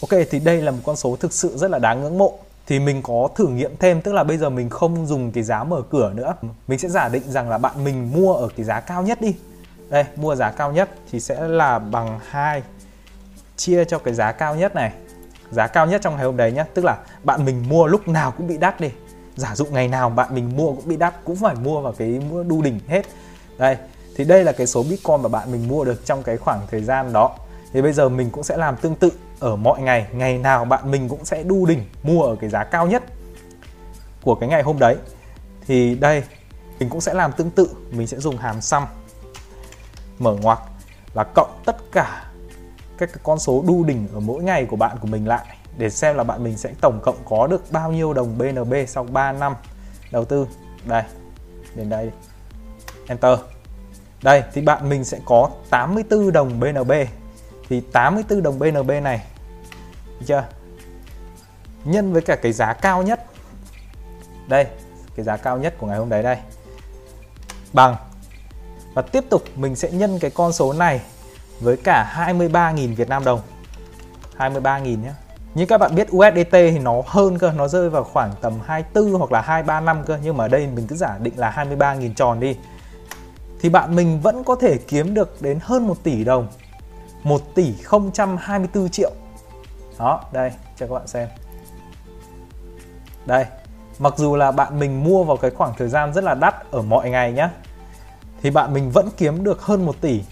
Ok, 0.00 0.20
thì 0.30 0.38
đây 0.40 0.62
là 0.62 0.70
một 0.70 0.78
con 0.84 0.96
số 0.96 1.16
thực 1.16 1.32
sự 1.32 1.56
rất 1.56 1.70
là 1.70 1.78
đáng 1.78 2.02
ngưỡng 2.02 2.18
mộ. 2.18 2.38
Thì 2.66 2.78
mình 2.78 3.02
có 3.02 3.28
thử 3.34 3.46
nghiệm 3.46 3.76
thêm, 3.76 4.00
tức 4.02 4.12
là 4.12 4.24
bây 4.24 4.38
giờ 4.38 4.50
mình 4.50 4.70
không 4.70 5.06
dùng 5.06 5.32
cái 5.32 5.42
giá 5.42 5.64
mở 5.64 5.82
cửa 5.90 6.12
nữa. 6.14 6.34
Mình 6.68 6.78
sẽ 6.78 6.88
giả 6.88 7.08
định 7.08 7.22
rằng 7.26 7.50
là 7.50 7.58
bạn 7.58 7.84
mình 7.84 8.12
mua 8.12 8.34
ở 8.34 8.48
cái 8.56 8.64
giá 8.64 8.80
cao 8.80 9.02
nhất 9.02 9.20
đi 9.20 9.34
đây, 9.88 10.04
mua 10.16 10.34
giá 10.34 10.50
cao 10.50 10.72
nhất 10.72 10.90
thì 11.12 11.20
sẽ 11.20 11.48
là 11.48 11.78
bằng 11.78 12.20
2 12.28 12.62
chia 13.56 13.84
cho 13.84 13.98
cái 13.98 14.14
giá 14.14 14.32
cao 14.32 14.54
nhất 14.54 14.74
này. 14.74 14.92
Giá 15.50 15.66
cao 15.66 15.86
nhất 15.86 16.00
trong 16.02 16.16
ngày 16.16 16.24
hôm 16.24 16.36
đấy 16.36 16.52
nhé 16.52 16.64
tức 16.74 16.84
là 16.84 16.98
bạn 17.24 17.44
mình 17.44 17.64
mua 17.68 17.86
lúc 17.86 18.08
nào 18.08 18.30
cũng 18.30 18.46
bị 18.46 18.58
đắt 18.58 18.80
đi. 18.80 18.90
Giả 19.36 19.56
dụ 19.56 19.64
ngày 19.64 19.88
nào 19.88 20.10
bạn 20.10 20.34
mình 20.34 20.56
mua 20.56 20.72
cũng 20.72 20.88
bị 20.88 20.96
đắt, 20.96 21.14
cũng 21.24 21.36
phải 21.36 21.54
mua 21.54 21.80
vào 21.80 21.92
cái 21.92 22.08
mua 22.30 22.42
đu 22.42 22.62
đỉnh 22.62 22.80
hết. 22.88 23.06
Đây, 23.58 23.76
thì 24.16 24.24
đây 24.24 24.44
là 24.44 24.52
cái 24.52 24.66
số 24.66 24.82
bitcoin 24.82 25.22
mà 25.22 25.28
bạn 25.28 25.52
mình 25.52 25.68
mua 25.68 25.84
được 25.84 26.06
trong 26.06 26.22
cái 26.22 26.36
khoảng 26.36 26.60
thời 26.70 26.82
gian 26.82 27.12
đó. 27.12 27.36
Thì 27.72 27.82
bây 27.82 27.92
giờ 27.92 28.08
mình 28.08 28.30
cũng 28.30 28.44
sẽ 28.44 28.56
làm 28.56 28.76
tương 28.76 28.94
tự 28.94 29.10
ở 29.40 29.56
mọi 29.56 29.80
ngày. 29.80 30.06
Ngày 30.12 30.38
nào 30.38 30.64
bạn 30.64 30.90
mình 30.90 31.08
cũng 31.08 31.24
sẽ 31.24 31.42
đu 31.42 31.66
đỉnh 31.66 31.84
mua 32.02 32.22
ở 32.22 32.36
cái 32.40 32.50
giá 32.50 32.64
cao 32.64 32.86
nhất 32.86 33.02
của 34.22 34.34
cái 34.34 34.48
ngày 34.48 34.62
hôm 34.62 34.78
đấy. 34.78 34.96
Thì 35.66 35.94
đây, 35.94 36.22
mình 36.80 36.90
cũng 36.90 37.00
sẽ 37.00 37.14
làm 37.14 37.32
tương 37.32 37.50
tự. 37.50 37.68
Mình 37.90 38.06
sẽ 38.06 38.18
dùng 38.18 38.36
hàm 38.36 38.60
sum 38.60 38.82
mở 40.18 40.36
ngoặc 40.40 40.58
là 41.14 41.24
cộng 41.34 41.62
tất 41.64 41.76
cả 41.92 42.24
các 42.98 43.10
con 43.22 43.38
số 43.38 43.64
đu 43.66 43.84
đỉnh 43.84 44.08
ở 44.14 44.20
mỗi 44.20 44.42
ngày 44.42 44.66
của 44.66 44.76
bạn 44.76 44.96
của 45.00 45.06
mình 45.06 45.28
lại 45.28 45.56
để 45.78 45.90
xem 45.90 46.16
là 46.16 46.24
bạn 46.24 46.44
mình 46.44 46.56
sẽ 46.56 46.72
tổng 46.80 47.00
cộng 47.02 47.16
có 47.24 47.46
được 47.46 47.72
bao 47.72 47.92
nhiêu 47.92 48.12
đồng 48.12 48.38
BNB 48.38 48.74
sau 48.88 49.04
3 49.04 49.32
năm 49.32 49.54
đầu 50.10 50.24
tư. 50.24 50.46
Đây, 50.84 51.02
đến 51.74 51.88
đây. 51.88 52.10
Enter. 53.08 53.38
Đây 54.22 54.42
thì 54.52 54.60
bạn 54.60 54.88
mình 54.88 55.04
sẽ 55.04 55.18
có 55.24 55.50
84 55.70 56.32
đồng 56.32 56.60
BNB. 56.60 56.92
Thì 57.68 57.80
84 57.80 58.42
đồng 58.42 58.58
BNB 58.58 58.90
này 59.02 59.26
được 60.06 60.26
chưa? 60.26 60.44
Nhân 61.84 62.12
với 62.12 62.22
cả 62.22 62.36
cái 62.36 62.52
giá 62.52 62.72
cao 62.72 63.02
nhất. 63.02 63.26
Đây, 64.48 64.66
cái 65.16 65.24
giá 65.24 65.36
cao 65.36 65.58
nhất 65.58 65.74
của 65.78 65.86
ngày 65.86 65.98
hôm 65.98 66.08
đấy 66.08 66.22
đây. 66.22 66.36
Bằng 67.72 67.96
và 68.96 69.02
tiếp 69.02 69.24
tục 69.30 69.42
mình 69.56 69.76
sẽ 69.76 69.90
nhân 69.90 70.18
cái 70.18 70.30
con 70.30 70.52
số 70.52 70.72
này 70.72 71.00
với 71.60 71.76
cả 71.76 72.12
23.000 72.16 72.94
Việt 72.94 73.08
Nam 73.08 73.24
đồng. 73.24 73.40
23.000 74.38 74.82
nhé 74.82 75.12
như 75.54 75.66
các 75.66 75.78
bạn 75.78 75.94
biết 75.94 76.08
USDT 76.16 76.52
thì 76.52 76.78
nó 76.78 77.02
hơn 77.06 77.38
cơ, 77.38 77.52
nó 77.52 77.68
rơi 77.68 77.90
vào 77.90 78.04
khoảng 78.04 78.32
tầm 78.40 78.52
24 78.66 79.12
hoặc 79.12 79.32
là 79.32 79.40
235 79.40 80.04
cơ. 80.04 80.18
Nhưng 80.22 80.36
mà 80.36 80.44
ở 80.44 80.48
đây 80.48 80.66
mình 80.66 80.86
cứ 80.86 80.96
giả 80.96 81.18
định 81.18 81.34
là 81.36 81.50
23.000 81.50 82.14
tròn 82.14 82.40
đi. 82.40 82.56
Thì 83.60 83.68
bạn 83.68 83.96
mình 83.96 84.20
vẫn 84.20 84.44
có 84.44 84.54
thể 84.54 84.78
kiếm 84.78 85.14
được 85.14 85.42
đến 85.42 85.58
hơn 85.62 85.86
1 85.86 85.96
tỷ 86.02 86.24
đồng. 86.24 86.48
1 87.22 87.54
tỷ 87.54 87.74
024 88.38 88.88
triệu. 88.88 89.10
Đó, 89.98 90.24
đây, 90.32 90.50
cho 90.76 90.86
các 90.86 90.94
bạn 90.94 91.06
xem. 91.06 91.28
Đây, 93.26 93.44
mặc 93.98 94.14
dù 94.16 94.36
là 94.36 94.52
bạn 94.52 94.78
mình 94.78 95.04
mua 95.04 95.24
vào 95.24 95.36
cái 95.36 95.50
khoảng 95.50 95.74
thời 95.78 95.88
gian 95.88 96.12
rất 96.12 96.24
là 96.24 96.34
đắt 96.34 96.70
ở 96.70 96.82
mọi 96.82 97.10
ngày 97.10 97.32
nhé 97.32 97.48
thì 98.42 98.50
bạn 98.50 98.72
mình 98.72 98.90
vẫn 98.90 99.08
kiếm 99.16 99.44
được 99.44 99.62
hơn 99.62 99.86
1 99.86 100.00
tỷ. 100.00 100.22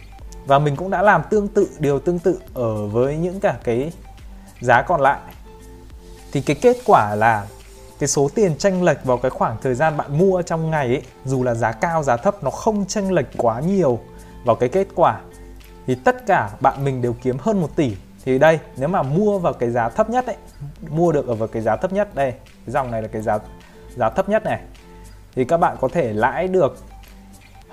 Và 0.46 0.58
mình 0.58 0.76
cũng 0.76 0.90
đã 0.90 1.02
làm 1.02 1.22
tương 1.30 1.48
tự, 1.48 1.68
điều 1.78 1.98
tương 1.98 2.18
tự 2.18 2.40
ở 2.54 2.86
với 2.86 3.16
những 3.16 3.40
cả 3.40 3.56
cái 3.64 3.92
giá 4.60 4.82
còn 4.82 5.00
lại. 5.00 5.20
Thì 6.32 6.40
cái 6.40 6.56
kết 6.62 6.76
quả 6.86 7.14
là 7.14 7.46
cái 7.98 8.08
số 8.08 8.30
tiền 8.34 8.56
tranh 8.58 8.82
lệch 8.82 9.04
vào 9.04 9.16
cái 9.16 9.30
khoảng 9.30 9.56
thời 9.62 9.74
gian 9.74 9.96
bạn 9.96 10.18
mua 10.18 10.42
trong 10.42 10.70
ngày 10.70 10.86
ấy, 10.86 11.02
dù 11.24 11.42
là 11.42 11.54
giá 11.54 11.72
cao, 11.72 12.02
giá 12.02 12.16
thấp, 12.16 12.44
nó 12.44 12.50
không 12.50 12.86
tranh 12.86 13.12
lệch 13.12 13.26
quá 13.36 13.60
nhiều 13.60 13.98
vào 14.44 14.56
cái 14.56 14.68
kết 14.68 14.88
quả. 14.94 15.20
Thì 15.86 15.94
tất 15.94 16.26
cả 16.26 16.50
bạn 16.60 16.84
mình 16.84 17.02
đều 17.02 17.14
kiếm 17.22 17.36
hơn 17.40 17.60
1 17.60 17.76
tỷ. 17.76 17.96
Thì 18.24 18.38
đây, 18.38 18.58
nếu 18.76 18.88
mà 18.88 19.02
mua 19.02 19.38
vào 19.38 19.52
cái 19.52 19.70
giá 19.70 19.88
thấp 19.88 20.10
nhất 20.10 20.26
ấy, 20.26 20.36
mua 20.90 21.12
được 21.12 21.26
ở 21.26 21.34
vào 21.34 21.48
cái 21.48 21.62
giá 21.62 21.76
thấp 21.76 21.92
nhất 21.92 22.14
đây, 22.14 22.30
cái 22.30 22.72
dòng 22.72 22.90
này 22.90 23.02
là 23.02 23.08
cái 23.08 23.22
giá 23.22 23.38
giá 23.96 24.10
thấp 24.10 24.28
nhất 24.28 24.44
này, 24.44 24.60
thì 25.34 25.44
các 25.44 25.56
bạn 25.56 25.76
có 25.80 25.88
thể 25.88 26.12
lãi 26.12 26.48
được 26.48 26.76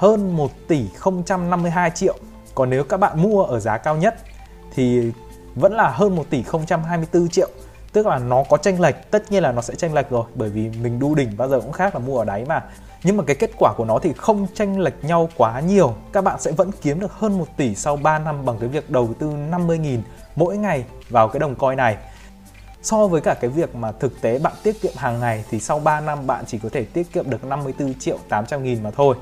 hơn 0.01 0.38
1 0.38 0.51
tỷ 0.67 0.86
052 1.27 1.89
triệu. 1.89 2.15
Còn 2.55 2.70
nếu 2.70 2.84
các 2.84 2.98
bạn 2.98 3.22
mua 3.22 3.43
ở 3.43 3.60
giá 3.60 3.77
cao 3.77 3.96
nhất 3.96 4.15
thì 4.75 5.12
vẫn 5.55 5.74
là 5.74 5.89
hơn 5.89 6.15
1 6.15 6.25
tỷ 6.29 6.43
024 6.88 7.29
triệu. 7.29 7.50
Tức 7.93 8.08
là 8.08 8.20
nó 8.20 8.43
có 8.50 8.58
tranh 8.58 8.79
lệch, 8.79 9.12
tất 9.12 9.31
nhiên 9.31 9.43
là 9.43 9.51
nó 9.51 9.62
sẽ 9.62 9.75
tranh 9.75 9.93
lệch 9.93 10.10
rồi, 10.10 10.25
bởi 10.36 10.50
vì 10.50 10.70
mình 10.70 11.00
đu 11.00 11.15
đỉnh 11.15 11.38
bao 11.38 11.50
giờ 11.50 11.60
cũng 11.60 11.72
khác 11.72 11.96
là 11.96 12.00
mua 12.00 12.17
ở 12.17 12.25
đáy 12.25 12.46
mà. 12.46 12.63
Nhưng 13.03 13.17
mà 13.17 13.24
cái 13.27 13.36
kết 13.36 13.51
quả 13.58 13.74
của 13.77 13.86
nó 13.86 14.00
thì 14.00 14.13
không 14.13 14.48
tranh 14.53 14.79
lệch 14.79 15.03
nhau 15.03 15.29
quá 15.38 15.60
nhiều. 15.60 15.93
Các 16.13 16.24
bạn 16.24 16.41
sẽ 16.41 16.51
vẫn 16.51 16.72
kiếm 16.81 17.00
được 17.00 17.13
hơn 17.13 17.38
1 17.38 17.46
tỷ 17.58 17.75
sau 17.75 17.96
3 17.96 18.20
năm 18.20 18.46
bằng 18.46 18.58
cái 18.60 18.70
việc 18.70 18.89
đầu 18.89 19.10
tư 19.20 19.29
50.000 19.51 20.00
mỗi 20.36 20.58
ngày 20.58 20.86
vào 21.10 21.27
cái 21.27 21.39
đồng 21.39 21.55
coin 21.55 21.77
này. 21.77 21.98
So 22.81 23.08
với 23.08 23.22
cả 23.22 23.34
cái 23.34 23.50
việc 23.50 23.75
mà 23.75 23.91
thực 23.91 24.22
tế 24.22 24.39
bạn 24.39 24.53
tiết 24.63 24.81
kiệm 24.81 24.93
hàng 24.96 25.20
ngày 25.20 25.43
thì 25.50 25.60
sau 25.60 25.79
3 25.79 26.01
năm 26.01 26.27
bạn 26.27 26.43
chỉ 26.48 26.58
có 26.58 26.70
thể 26.72 26.84
tiết 26.84 27.13
kiệm 27.13 27.29
được 27.29 27.43
54 27.43 27.93
triệu 28.00 28.17
800 28.29 28.63
nghìn 28.63 28.84
mà 28.84 28.91
thôi 28.91 29.15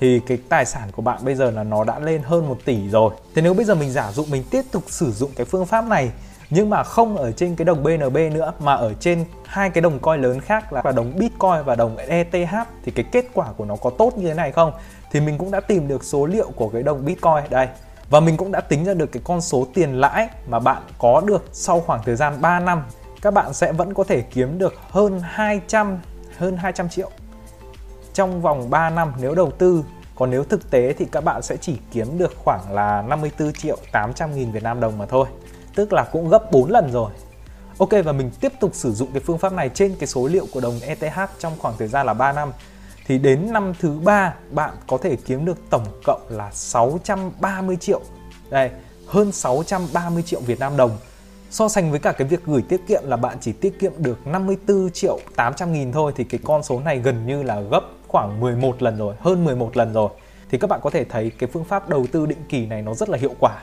thì 0.00 0.20
cái 0.26 0.38
tài 0.48 0.64
sản 0.64 0.88
của 0.92 1.02
bạn 1.02 1.18
bây 1.24 1.34
giờ 1.34 1.50
là 1.50 1.62
nó 1.62 1.84
đã 1.84 1.98
lên 1.98 2.22
hơn 2.22 2.48
1 2.48 2.58
tỷ 2.64 2.88
rồi. 2.88 3.14
Thế 3.34 3.42
nếu 3.42 3.54
bây 3.54 3.64
giờ 3.64 3.74
mình 3.74 3.90
giả 3.90 4.12
dụ 4.12 4.24
mình 4.30 4.44
tiếp 4.50 4.62
tục 4.72 4.82
sử 4.86 5.12
dụng 5.12 5.30
cái 5.36 5.44
phương 5.44 5.66
pháp 5.66 5.88
này, 5.88 6.10
nhưng 6.50 6.70
mà 6.70 6.82
không 6.82 7.16
ở 7.16 7.32
trên 7.32 7.56
cái 7.56 7.64
đồng 7.64 7.82
BNB 7.82 8.16
nữa, 8.32 8.52
mà 8.60 8.74
ở 8.74 8.94
trên 9.00 9.24
hai 9.44 9.70
cái 9.70 9.82
đồng 9.82 9.98
coin 9.98 10.22
lớn 10.22 10.40
khác 10.40 10.72
là 10.72 10.92
đồng 10.92 11.12
Bitcoin 11.18 11.62
và 11.64 11.74
đồng 11.74 11.96
ETH 11.96 12.54
thì 12.84 12.92
cái 12.92 13.04
kết 13.12 13.24
quả 13.34 13.46
của 13.56 13.64
nó 13.64 13.76
có 13.76 13.90
tốt 13.90 14.18
như 14.18 14.28
thế 14.28 14.34
này 14.34 14.52
không? 14.52 14.72
Thì 15.12 15.20
mình 15.20 15.38
cũng 15.38 15.50
đã 15.50 15.60
tìm 15.60 15.88
được 15.88 16.04
số 16.04 16.26
liệu 16.26 16.50
của 16.50 16.68
cái 16.68 16.82
đồng 16.82 17.04
Bitcoin 17.04 17.50
đây. 17.50 17.68
Và 18.10 18.20
mình 18.20 18.36
cũng 18.36 18.52
đã 18.52 18.60
tính 18.60 18.84
ra 18.84 18.94
được 18.94 19.12
cái 19.12 19.22
con 19.24 19.40
số 19.40 19.66
tiền 19.74 20.00
lãi 20.00 20.28
mà 20.48 20.58
bạn 20.58 20.82
có 20.98 21.20
được 21.20 21.44
sau 21.52 21.80
khoảng 21.80 22.00
thời 22.04 22.16
gian 22.16 22.40
3 22.40 22.60
năm. 22.60 22.82
Các 23.22 23.34
bạn 23.34 23.52
sẽ 23.52 23.72
vẫn 23.72 23.94
có 23.94 24.04
thể 24.04 24.20
kiếm 24.20 24.58
được 24.58 24.74
hơn 24.90 25.20
200 25.24 25.98
hơn 26.38 26.56
200 26.56 26.88
triệu 26.88 27.10
trong 28.16 28.42
vòng 28.42 28.70
3 28.70 28.90
năm 28.90 29.12
nếu 29.20 29.34
đầu 29.34 29.50
tư 29.50 29.84
còn 30.14 30.30
nếu 30.30 30.44
thực 30.44 30.70
tế 30.70 30.92
thì 30.92 31.04
các 31.12 31.24
bạn 31.24 31.42
sẽ 31.42 31.56
chỉ 31.56 31.76
kiếm 31.92 32.18
được 32.18 32.34
khoảng 32.44 32.72
là 32.72 33.02
54 33.02 33.52
triệu 33.52 33.78
800 33.92 34.34
nghìn 34.34 34.52
Việt 34.52 34.62
Nam 34.62 34.80
đồng 34.80 34.98
mà 34.98 35.06
thôi 35.06 35.26
tức 35.74 35.92
là 35.92 36.04
cũng 36.12 36.28
gấp 36.28 36.52
4 36.52 36.70
lần 36.70 36.92
rồi 36.92 37.10
Ok 37.78 37.90
và 38.04 38.12
mình 38.12 38.30
tiếp 38.40 38.52
tục 38.60 38.70
sử 38.74 38.92
dụng 38.92 39.08
cái 39.12 39.20
phương 39.20 39.38
pháp 39.38 39.52
này 39.52 39.68
trên 39.68 39.94
cái 39.98 40.06
số 40.06 40.26
liệu 40.26 40.46
của 40.52 40.60
đồng 40.60 40.80
ETH 40.80 41.18
trong 41.38 41.52
khoảng 41.58 41.74
thời 41.78 41.88
gian 41.88 42.06
là 42.06 42.14
3 42.14 42.32
năm 42.32 42.52
thì 43.06 43.18
đến 43.18 43.52
năm 43.52 43.72
thứ 43.80 43.98
ba 44.04 44.34
bạn 44.50 44.74
có 44.86 44.98
thể 45.02 45.16
kiếm 45.16 45.44
được 45.44 45.58
tổng 45.70 45.86
cộng 46.04 46.20
là 46.28 46.50
630 46.52 47.76
triệu. 47.76 48.00
Đây, 48.50 48.70
hơn 49.06 49.32
630 49.32 50.22
triệu 50.22 50.40
Việt 50.40 50.60
Nam 50.60 50.76
đồng. 50.76 50.98
So 51.50 51.68
sánh 51.68 51.90
với 51.90 52.00
cả 52.00 52.12
cái 52.12 52.28
việc 52.28 52.44
gửi 52.46 52.62
tiết 52.62 52.80
kiệm 52.88 53.02
là 53.04 53.16
bạn 53.16 53.36
chỉ 53.40 53.52
tiết 53.52 53.78
kiệm 53.78 53.92
được 53.98 54.26
54 54.26 54.90
triệu 54.90 55.18
800 55.36 55.72
nghìn 55.72 55.92
thôi 55.92 56.12
thì 56.16 56.24
cái 56.24 56.40
con 56.44 56.62
số 56.62 56.80
này 56.80 56.98
gần 56.98 57.26
như 57.26 57.42
là 57.42 57.60
gấp 57.60 57.80
khoảng 58.08 58.40
11 58.40 58.82
lần 58.82 58.98
rồi, 58.98 59.14
hơn 59.20 59.44
11 59.44 59.76
lần 59.76 59.92
rồi. 59.92 60.10
Thì 60.50 60.58
các 60.58 60.70
bạn 60.70 60.80
có 60.82 60.90
thể 60.90 61.04
thấy 61.04 61.30
cái 61.38 61.50
phương 61.52 61.64
pháp 61.64 61.88
đầu 61.88 62.06
tư 62.12 62.26
định 62.26 62.38
kỳ 62.48 62.66
này 62.66 62.82
nó 62.82 62.94
rất 62.94 63.08
là 63.08 63.18
hiệu 63.18 63.34
quả. 63.40 63.62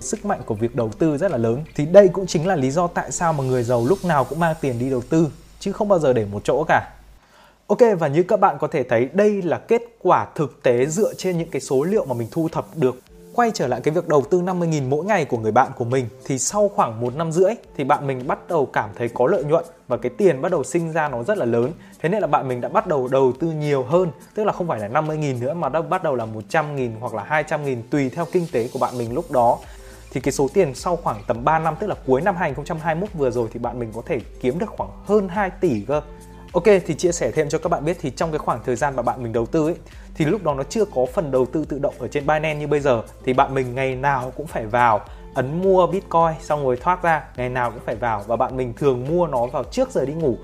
Sức 0.00 0.24
mạnh 0.24 0.40
của 0.46 0.54
việc 0.54 0.76
đầu 0.76 0.90
tư 0.98 1.18
rất 1.18 1.30
là 1.30 1.38
lớn. 1.38 1.64
Thì 1.74 1.86
đây 1.86 2.08
cũng 2.08 2.26
chính 2.26 2.46
là 2.46 2.56
lý 2.56 2.70
do 2.70 2.86
tại 2.86 3.12
sao 3.12 3.32
mà 3.32 3.44
người 3.44 3.62
giàu 3.62 3.86
lúc 3.86 4.04
nào 4.04 4.24
cũng 4.24 4.40
mang 4.40 4.54
tiền 4.60 4.78
đi 4.78 4.90
đầu 4.90 5.02
tư 5.10 5.28
chứ 5.60 5.72
không 5.72 5.88
bao 5.88 5.98
giờ 5.98 6.12
để 6.12 6.26
một 6.32 6.40
chỗ 6.44 6.64
cả. 6.68 6.90
Ok 7.66 7.78
và 7.98 8.08
như 8.08 8.22
các 8.22 8.40
bạn 8.40 8.56
có 8.60 8.66
thể 8.66 8.82
thấy 8.82 9.08
đây 9.12 9.42
là 9.42 9.58
kết 9.58 9.82
quả 10.02 10.26
thực 10.34 10.62
tế 10.62 10.86
dựa 10.86 11.14
trên 11.14 11.38
những 11.38 11.50
cái 11.50 11.60
số 11.60 11.82
liệu 11.82 12.04
mà 12.04 12.14
mình 12.14 12.28
thu 12.30 12.48
thập 12.52 12.66
được 12.76 12.96
quay 13.38 13.50
trở 13.54 13.66
lại 13.66 13.80
cái 13.80 13.94
việc 13.94 14.08
đầu 14.08 14.24
tư 14.30 14.40
50.000 14.40 14.88
mỗi 14.88 15.04
ngày 15.04 15.24
của 15.24 15.38
người 15.38 15.52
bạn 15.52 15.72
của 15.76 15.84
mình, 15.84 16.08
thì 16.24 16.38
sau 16.38 16.68
khoảng 16.68 17.00
một 17.00 17.16
năm 17.16 17.32
rưỡi 17.32 17.54
thì 17.76 17.84
bạn 17.84 18.06
mình 18.06 18.26
bắt 18.26 18.38
đầu 18.48 18.66
cảm 18.66 18.90
thấy 18.96 19.08
có 19.08 19.26
lợi 19.26 19.44
nhuận 19.44 19.64
và 19.88 19.96
cái 19.96 20.10
tiền 20.18 20.42
bắt 20.42 20.52
đầu 20.52 20.64
sinh 20.64 20.92
ra 20.92 21.08
nó 21.08 21.22
rất 21.22 21.38
là 21.38 21.44
lớn. 21.44 21.72
Thế 22.00 22.08
nên 22.08 22.20
là 22.20 22.26
bạn 22.26 22.48
mình 22.48 22.60
đã 22.60 22.68
bắt 22.68 22.86
đầu 22.86 23.08
đầu 23.08 23.32
tư 23.40 23.50
nhiều 23.50 23.82
hơn, 23.82 24.10
tức 24.34 24.44
là 24.44 24.52
không 24.52 24.68
phải 24.68 24.80
là 24.80 24.88
50.000 24.88 25.40
nữa 25.40 25.54
mà 25.54 25.68
đã 25.68 25.82
bắt 25.82 26.02
đầu 26.02 26.14
là 26.14 26.26
100.000 26.26 26.90
hoặc 27.00 27.14
là 27.14 27.42
200.000 27.42 27.76
tùy 27.90 28.10
theo 28.10 28.26
kinh 28.32 28.46
tế 28.52 28.68
của 28.72 28.78
bạn 28.78 28.98
mình 28.98 29.14
lúc 29.14 29.30
đó. 29.30 29.58
Thì 30.12 30.20
cái 30.20 30.32
số 30.32 30.48
tiền 30.54 30.74
sau 30.74 30.96
khoảng 30.96 31.22
tầm 31.26 31.44
3 31.44 31.58
năm, 31.58 31.76
tức 31.80 31.86
là 31.86 31.94
cuối 32.06 32.20
năm 32.20 32.36
2021 32.36 33.08
vừa 33.14 33.30
rồi 33.30 33.48
thì 33.52 33.58
bạn 33.58 33.78
mình 33.78 33.92
có 33.94 34.02
thể 34.06 34.20
kiếm 34.40 34.58
được 34.58 34.70
khoảng 34.76 34.90
hơn 35.04 35.28
2 35.28 35.50
tỷ 35.50 35.80
cơ. 35.88 36.00
Ok, 36.52 36.64
thì 36.64 36.94
chia 36.94 37.12
sẻ 37.12 37.30
thêm 37.30 37.48
cho 37.48 37.58
các 37.58 37.68
bạn 37.68 37.84
biết 37.84 37.96
thì 38.00 38.10
trong 38.10 38.30
cái 38.32 38.38
khoảng 38.38 38.60
thời 38.66 38.76
gian 38.76 38.96
mà 38.96 39.02
bạn 39.02 39.22
mình 39.22 39.32
đầu 39.32 39.46
tư 39.46 39.66
ấy, 39.66 39.74
thì 40.14 40.24
lúc 40.24 40.42
đó 40.42 40.54
nó 40.54 40.62
chưa 40.62 40.84
có 40.84 41.06
phần 41.14 41.30
đầu 41.30 41.46
tư 41.46 41.64
tự 41.68 41.78
động 41.78 41.94
ở 41.98 42.08
trên 42.08 42.26
Binance 42.26 42.54
như 42.54 42.66
bây 42.66 42.80
giờ. 42.80 43.02
Thì 43.24 43.32
bạn 43.32 43.54
mình 43.54 43.74
ngày 43.74 43.94
nào 43.94 44.32
cũng 44.36 44.46
phải 44.46 44.66
vào 44.66 45.00
ấn 45.34 45.62
mua 45.62 45.86
Bitcoin, 45.86 46.32
xong 46.40 46.64
rồi 46.64 46.76
thoát 46.76 47.02
ra, 47.02 47.24
ngày 47.36 47.48
nào 47.48 47.70
cũng 47.70 47.80
phải 47.86 47.96
vào. 47.96 48.24
Và 48.26 48.36
bạn 48.36 48.56
mình 48.56 48.72
thường 48.76 49.04
mua 49.08 49.26
nó 49.26 49.46
vào 49.46 49.64
trước 49.64 49.90
giờ 49.90 50.04
đi 50.04 50.12
ngủ. 50.12 50.36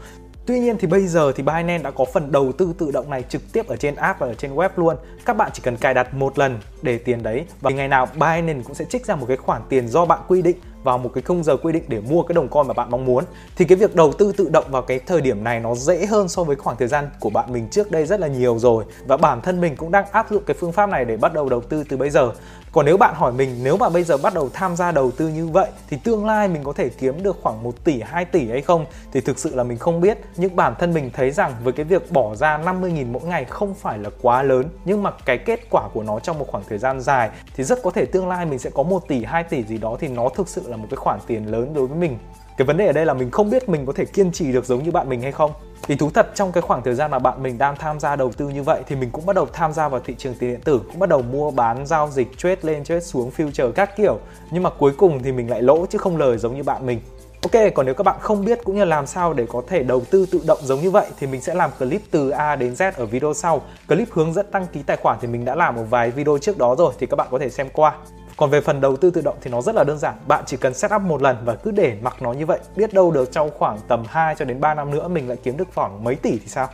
Tuy 0.46 0.60
nhiên 0.60 0.76
thì 0.78 0.86
bây 0.86 1.06
giờ 1.06 1.32
thì 1.36 1.42
Binance 1.42 1.82
đã 1.82 1.90
có 1.90 2.04
phần 2.12 2.32
đầu 2.32 2.52
tư 2.52 2.74
tự 2.78 2.90
động 2.90 3.10
này 3.10 3.22
trực 3.22 3.42
tiếp 3.52 3.68
ở 3.68 3.76
trên 3.76 3.94
app 3.94 4.20
và 4.20 4.26
ở 4.26 4.34
trên 4.34 4.54
web 4.54 4.68
luôn. 4.76 4.96
Các 5.24 5.36
bạn 5.36 5.50
chỉ 5.54 5.62
cần 5.64 5.76
cài 5.76 5.94
đặt 5.94 6.14
một 6.14 6.38
lần 6.38 6.58
để 6.82 6.98
tiền 6.98 7.22
đấy. 7.22 7.44
Và 7.60 7.70
ngày 7.70 7.88
nào 7.88 8.08
Binance 8.14 8.62
cũng 8.64 8.74
sẽ 8.74 8.84
trích 8.84 9.06
ra 9.06 9.16
một 9.16 9.26
cái 9.28 9.36
khoản 9.36 9.62
tiền 9.68 9.88
do 9.88 10.04
bạn 10.04 10.20
quy 10.28 10.42
định 10.42 10.56
vào 10.84 10.98
một 10.98 11.10
cái 11.14 11.22
khung 11.22 11.44
giờ 11.44 11.56
quy 11.56 11.72
định 11.72 11.84
để 11.88 12.00
mua 12.00 12.22
cái 12.22 12.34
đồng 12.34 12.48
coin 12.48 12.66
mà 12.66 12.74
bạn 12.74 12.90
mong 12.90 13.04
muốn, 13.04 13.24
thì 13.56 13.64
cái 13.64 13.76
việc 13.76 13.96
đầu 13.96 14.12
tư 14.12 14.32
tự 14.36 14.48
động 14.48 14.64
vào 14.70 14.82
cái 14.82 14.98
thời 14.98 15.20
điểm 15.20 15.44
này 15.44 15.60
nó 15.60 15.74
dễ 15.74 16.06
hơn 16.06 16.28
so 16.28 16.44
với 16.44 16.56
khoảng 16.56 16.76
thời 16.76 16.88
gian 16.88 17.10
của 17.20 17.30
bạn 17.30 17.52
mình 17.52 17.68
trước 17.70 17.90
đây 17.90 18.06
rất 18.06 18.20
là 18.20 18.26
nhiều 18.26 18.58
rồi. 18.58 18.84
Và 19.06 19.16
bản 19.16 19.40
thân 19.40 19.60
mình 19.60 19.76
cũng 19.76 19.90
đang 19.90 20.04
áp 20.10 20.30
dụng 20.30 20.42
cái 20.46 20.56
phương 20.60 20.72
pháp 20.72 20.88
này 20.88 21.04
để 21.04 21.16
bắt 21.16 21.34
đầu 21.34 21.48
đầu 21.48 21.60
tư 21.60 21.84
từ 21.88 21.96
bây 21.96 22.10
giờ. 22.10 22.32
Còn 22.72 22.86
nếu 22.86 22.96
bạn 22.96 23.14
hỏi 23.14 23.32
mình, 23.32 23.60
nếu 23.62 23.76
mà 23.76 23.88
bây 23.88 24.02
giờ 24.02 24.16
bắt 24.16 24.34
đầu 24.34 24.50
tham 24.52 24.76
gia 24.76 24.92
đầu 24.92 25.10
tư 25.10 25.28
như 25.28 25.46
vậy, 25.46 25.68
thì 25.88 25.96
tương 26.04 26.26
lai 26.26 26.48
mình 26.48 26.64
có 26.64 26.72
thể 26.72 26.88
kiếm 26.88 27.22
được 27.22 27.36
khoảng 27.42 27.62
1 27.62 27.84
tỷ 27.84 28.00
2 28.00 28.24
tỷ 28.24 28.48
hay 28.48 28.60
không, 28.60 28.86
thì 29.12 29.20
thực 29.20 29.38
sự 29.38 29.54
là 29.54 29.62
mình 29.62 29.78
không 29.78 30.00
biết. 30.00 30.18
Nhưng 30.36 30.56
bản 30.56 30.74
thân 30.78 30.94
mình 30.94 31.10
thấy 31.12 31.30
rằng 31.30 31.54
với 31.64 31.72
cái 31.72 31.84
việc 31.84 32.12
bỏ 32.12 32.34
ra 32.34 32.58
50.000 32.58 33.06
mỗi 33.12 33.22
ngày 33.22 33.44
không 33.44 33.74
phải 33.74 33.98
là 33.98 34.10
quá 34.22 34.42
lớn, 34.42 34.64
nhưng 34.84 35.02
mà 35.02 35.10
cái 35.24 35.38
kết 35.38 35.60
quả 35.70 35.88
của 35.94 36.02
nó 36.02 36.20
trong 36.20 36.38
một 36.38 36.46
khoảng 36.48 36.64
thời 36.68 36.78
gian 36.78 37.00
dài 37.00 37.30
thì 37.56 37.64
rất 37.64 37.82
có 37.82 37.90
thể 37.90 38.04
tương 38.04 38.28
lai 38.28 38.46
mình 38.46 38.58
sẽ 38.58 38.70
có 38.74 38.82
1 38.82 39.08
tỷ 39.08 39.24
2 39.24 39.44
tỷ 39.44 39.62
gì 39.62 39.78
đó 39.78 39.96
thì 40.00 40.08
nó 40.08 40.28
thực 40.28 40.48
sự 40.48 40.62
là 40.66 40.73
một 40.76 40.86
cái 40.90 40.96
khoản 40.96 41.18
tiền 41.26 41.50
lớn 41.50 41.74
đối 41.74 41.86
với 41.86 41.98
mình 41.98 42.18
cái 42.56 42.66
vấn 42.66 42.76
đề 42.76 42.86
ở 42.86 42.92
đây 42.92 43.06
là 43.06 43.14
mình 43.14 43.30
không 43.30 43.50
biết 43.50 43.68
mình 43.68 43.86
có 43.86 43.92
thể 43.92 44.04
kiên 44.04 44.32
trì 44.32 44.52
được 44.52 44.64
giống 44.64 44.82
như 44.82 44.90
bạn 44.90 45.08
mình 45.08 45.22
hay 45.22 45.32
không 45.32 45.52
thì 45.82 45.96
thú 45.96 46.10
thật 46.10 46.30
trong 46.34 46.52
cái 46.52 46.62
khoảng 46.62 46.82
thời 46.82 46.94
gian 46.94 47.10
mà 47.10 47.18
bạn 47.18 47.42
mình 47.42 47.58
đang 47.58 47.76
tham 47.76 48.00
gia 48.00 48.16
đầu 48.16 48.32
tư 48.32 48.48
như 48.48 48.62
vậy 48.62 48.82
thì 48.86 48.96
mình 48.96 49.10
cũng 49.10 49.26
bắt 49.26 49.36
đầu 49.36 49.46
tham 49.52 49.72
gia 49.72 49.88
vào 49.88 50.00
thị 50.00 50.14
trường 50.18 50.34
tiền 50.34 50.50
điện 50.50 50.60
tử 50.64 50.80
cũng 50.88 50.98
bắt 50.98 51.08
đầu 51.08 51.22
mua 51.22 51.50
bán 51.50 51.86
giao 51.86 52.10
dịch 52.10 52.38
trade 52.38 52.60
lên 52.62 52.84
trade 52.84 53.00
xuống 53.00 53.30
future 53.36 53.72
các 53.72 53.96
kiểu 53.96 54.18
nhưng 54.50 54.62
mà 54.62 54.70
cuối 54.70 54.92
cùng 54.98 55.22
thì 55.22 55.32
mình 55.32 55.50
lại 55.50 55.62
lỗ 55.62 55.86
chứ 55.86 55.98
không 55.98 56.16
lời 56.16 56.38
giống 56.38 56.56
như 56.56 56.62
bạn 56.62 56.86
mình 56.86 57.00
Ok, 57.44 57.62
còn 57.74 57.86
nếu 57.86 57.94
các 57.94 58.04
bạn 58.04 58.16
không 58.20 58.44
biết 58.44 58.64
cũng 58.64 58.76
như 58.76 58.84
làm 58.84 59.06
sao 59.06 59.32
để 59.32 59.46
có 59.48 59.62
thể 59.66 59.82
đầu 59.82 60.02
tư 60.10 60.26
tự 60.30 60.40
động 60.46 60.58
giống 60.62 60.80
như 60.80 60.90
vậy 60.90 61.06
thì 61.18 61.26
mình 61.26 61.40
sẽ 61.40 61.54
làm 61.54 61.70
clip 61.78 62.02
từ 62.10 62.30
A 62.30 62.56
đến 62.56 62.74
Z 62.74 62.92
ở 62.96 63.06
video 63.06 63.34
sau. 63.34 63.62
Clip 63.88 64.08
hướng 64.12 64.32
dẫn 64.32 64.46
đăng 64.52 64.66
ký 64.66 64.82
tài 64.82 64.96
khoản 64.96 65.18
thì 65.20 65.28
mình 65.28 65.44
đã 65.44 65.54
làm 65.54 65.74
một 65.74 65.84
vài 65.90 66.10
video 66.10 66.38
trước 66.38 66.58
đó 66.58 66.74
rồi 66.78 66.92
thì 66.98 67.06
các 67.06 67.16
bạn 67.16 67.28
có 67.30 67.38
thể 67.38 67.50
xem 67.50 67.68
qua. 67.72 67.94
Còn 68.36 68.50
về 68.50 68.60
phần 68.60 68.80
đầu 68.80 68.96
tư 68.96 69.10
tự 69.10 69.20
động 69.20 69.36
thì 69.40 69.50
nó 69.50 69.62
rất 69.62 69.74
là 69.74 69.84
đơn 69.84 69.98
giản. 69.98 70.14
Bạn 70.28 70.44
chỉ 70.46 70.56
cần 70.56 70.74
setup 70.74 71.02
một 71.02 71.22
lần 71.22 71.36
và 71.44 71.54
cứ 71.54 71.70
để 71.70 71.96
mặc 72.02 72.22
nó 72.22 72.32
như 72.32 72.46
vậy. 72.46 72.58
Biết 72.76 72.94
đâu 72.94 73.10
được 73.10 73.32
trong 73.32 73.50
khoảng 73.58 73.78
tầm 73.88 74.04
2 74.08 74.34
cho 74.38 74.44
đến 74.44 74.60
3 74.60 74.74
năm 74.74 74.90
nữa 74.90 75.08
mình 75.08 75.28
lại 75.28 75.36
kiếm 75.42 75.56
được 75.56 75.68
khoảng 75.74 76.04
mấy 76.04 76.14
tỷ 76.14 76.30
thì 76.30 76.46
sao? 76.46 76.68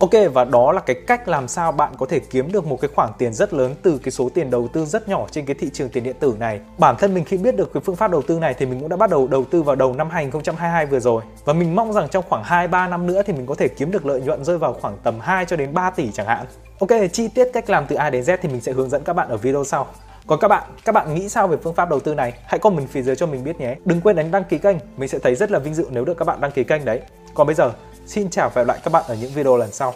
Ok 0.00 0.10
và 0.34 0.44
đó 0.44 0.72
là 0.72 0.80
cái 0.80 0.96
cách 1.06 1.28
làm 1.28 1.48
sao 1.48 1.72
bạn 1.72 1.92
có 1.98 2.06
thể 2.06 2.18
kiếm 2.18 2.52
được 2.52 2.66
một 2.66 2.80
cái 2.80 2.90
khoản 2.94 3.10
tiền 3.18 3.34
rất 3.34 3.54
lớn 3.54 3.74
từ 3.82 4.00
cái 4.02 4.10
số 4.10 4.30
tiền 4.34 4.50
đầu 4.50 4.68
tư 4.72 4.84
rất 4.84 5.08
nhỏ 5.08 5.26
trên 5.30 5.46
cái 5.46 5.56
thị 5.58 5.70
trường 5.72 5.88
tiền 5.88 6.04
điện 6.04 6.16
tử 6.20 6.36
này. 6.38 6.60
Bản 6.78 6.96
thân 6.98 7.14
mình 7.14 7.24
khi 7.24 7.36
biết 7.36 7.56
được 7.56 7.72
cái 7.72 7.80
phương 7.80 7.96
pháp 7.96 8.10
đầu 8.10 8.22
tư 8.22 8.38
này 8.38 8.54
thì 8.54 8.66
mình 8.66 8.80
cũng 8.80 8.88
đã 8.88 8.96
bắt 8.96 9.10
đầu 9.10 9.28
đầu 9.28 9.44
tư 9.44 9.62
vào 9.62 9.76
đầu 9.76 9.94
năm 9.94 10.10
2022 10.10 10.86
vừa 10.86 11.00
rồi. 11.00 11.22
Và 11.44 11.52
mình 11.52 11.76
mong 11.76 11.92
rằng 11.92 12.08
trong 12.08 12.24
khoảng 12.28 12.44
2 12.44 12.68
3 12.68 12.88
năm 12.88 13.06
nữa 13.06 13.22
thì 13.26 13.32
mình 13.32 13.46
có 13.46 13.54
thể 13.54 13.68
kiếm 13.68 13.90
được 13.90 14.06
lợi 14.06 14.20
nhuận 14.20 14.44
rơi 14.44 14.58
vào 14.58 14.72
khoảng 14.72 14.96
tầm 15.02 15.20
2 15.20 15.44
cho 15.44 15.56
đến 15.56 15.74
3 15.74 15.90
tỷ 15.90 16.10
chẳng 16.12 16.26
hạn. 16.26 16.46
Ok, 16.78 16.90
chi 17.12 17.28
tiết 17.28 17.48
cách 17.52 17.70
làm 17.70 17.86
từ 17.86 17.96
A 17.96 18.10
đến 18.10 18.22
Z 18.22 18.36
thì 18.42 18.48
mình 18.48 18.60
sẽ 18.60 18.72
hướng 18.72 18.90
dẫn 18.90 19.04
các 19.04 19.12
bạn 19.12 19.28
ở 19.28 19.36
video 19.36 19.64
sau. 19.64 19.86
Còn 20.28 20.38
các 20.38 20.48
bạn, 20.48 20.62
các 20.84 20.92
bạn 20.92 21.14
nghĩ 21.14 21.28
sao 21.28 21.48
về 21.48 21.56
phương 21.62 21.74
pháp 21.74 21.90
đầu 21.90 22.00
tư 22.00 22.14
này? 22.14 22.32
Hãy 22.44 22.58
comment 22.58 22.88
phía 22.88 23.02
dưới 23.02 23.16
cho 23.16 23.26
mình 23.26 23.44
biết 23.44 23.60
nhé. 23.60 23.76
Đừng 23.84 24.00
quên 24.00 24.16
đánh 24.16 24.30
đăng 24.30 24.44
ký 24.44 24.58
kênh, 24.58 24.76
mình 24.96 25.08
sẽ 25.08 25.18
thấy 25.18 25.34
rất 25.34 25.50
là 25.50 25.58
vinh 25.58 25.74
dự 25.74 25.86
nếu 25.90 26.04
được 26.04 26.16
các 26.18 26.24
bạn 26.24 26.40
đăng 26.40 26.50
ký 26.50 26.64
kênh 26.64 26.84
đấy. 26.84 27.00
Còn 27.34 27.46
bây 27.46 27.54
giờ, 27.54 27.72
xin 28.06 28.30
chào 28.30 28.50
và 28.54 28.60
hẹn 28.60 28.66
gặp 28.66 28.72
lại 28.72 28.80
các 28.84 28.92
bạn 28.92 29.04
ở 29.08 29.16
những 29.20 29.30
video 29.30 29.56
lần 29.56 29.72
sau. 29.72 29.94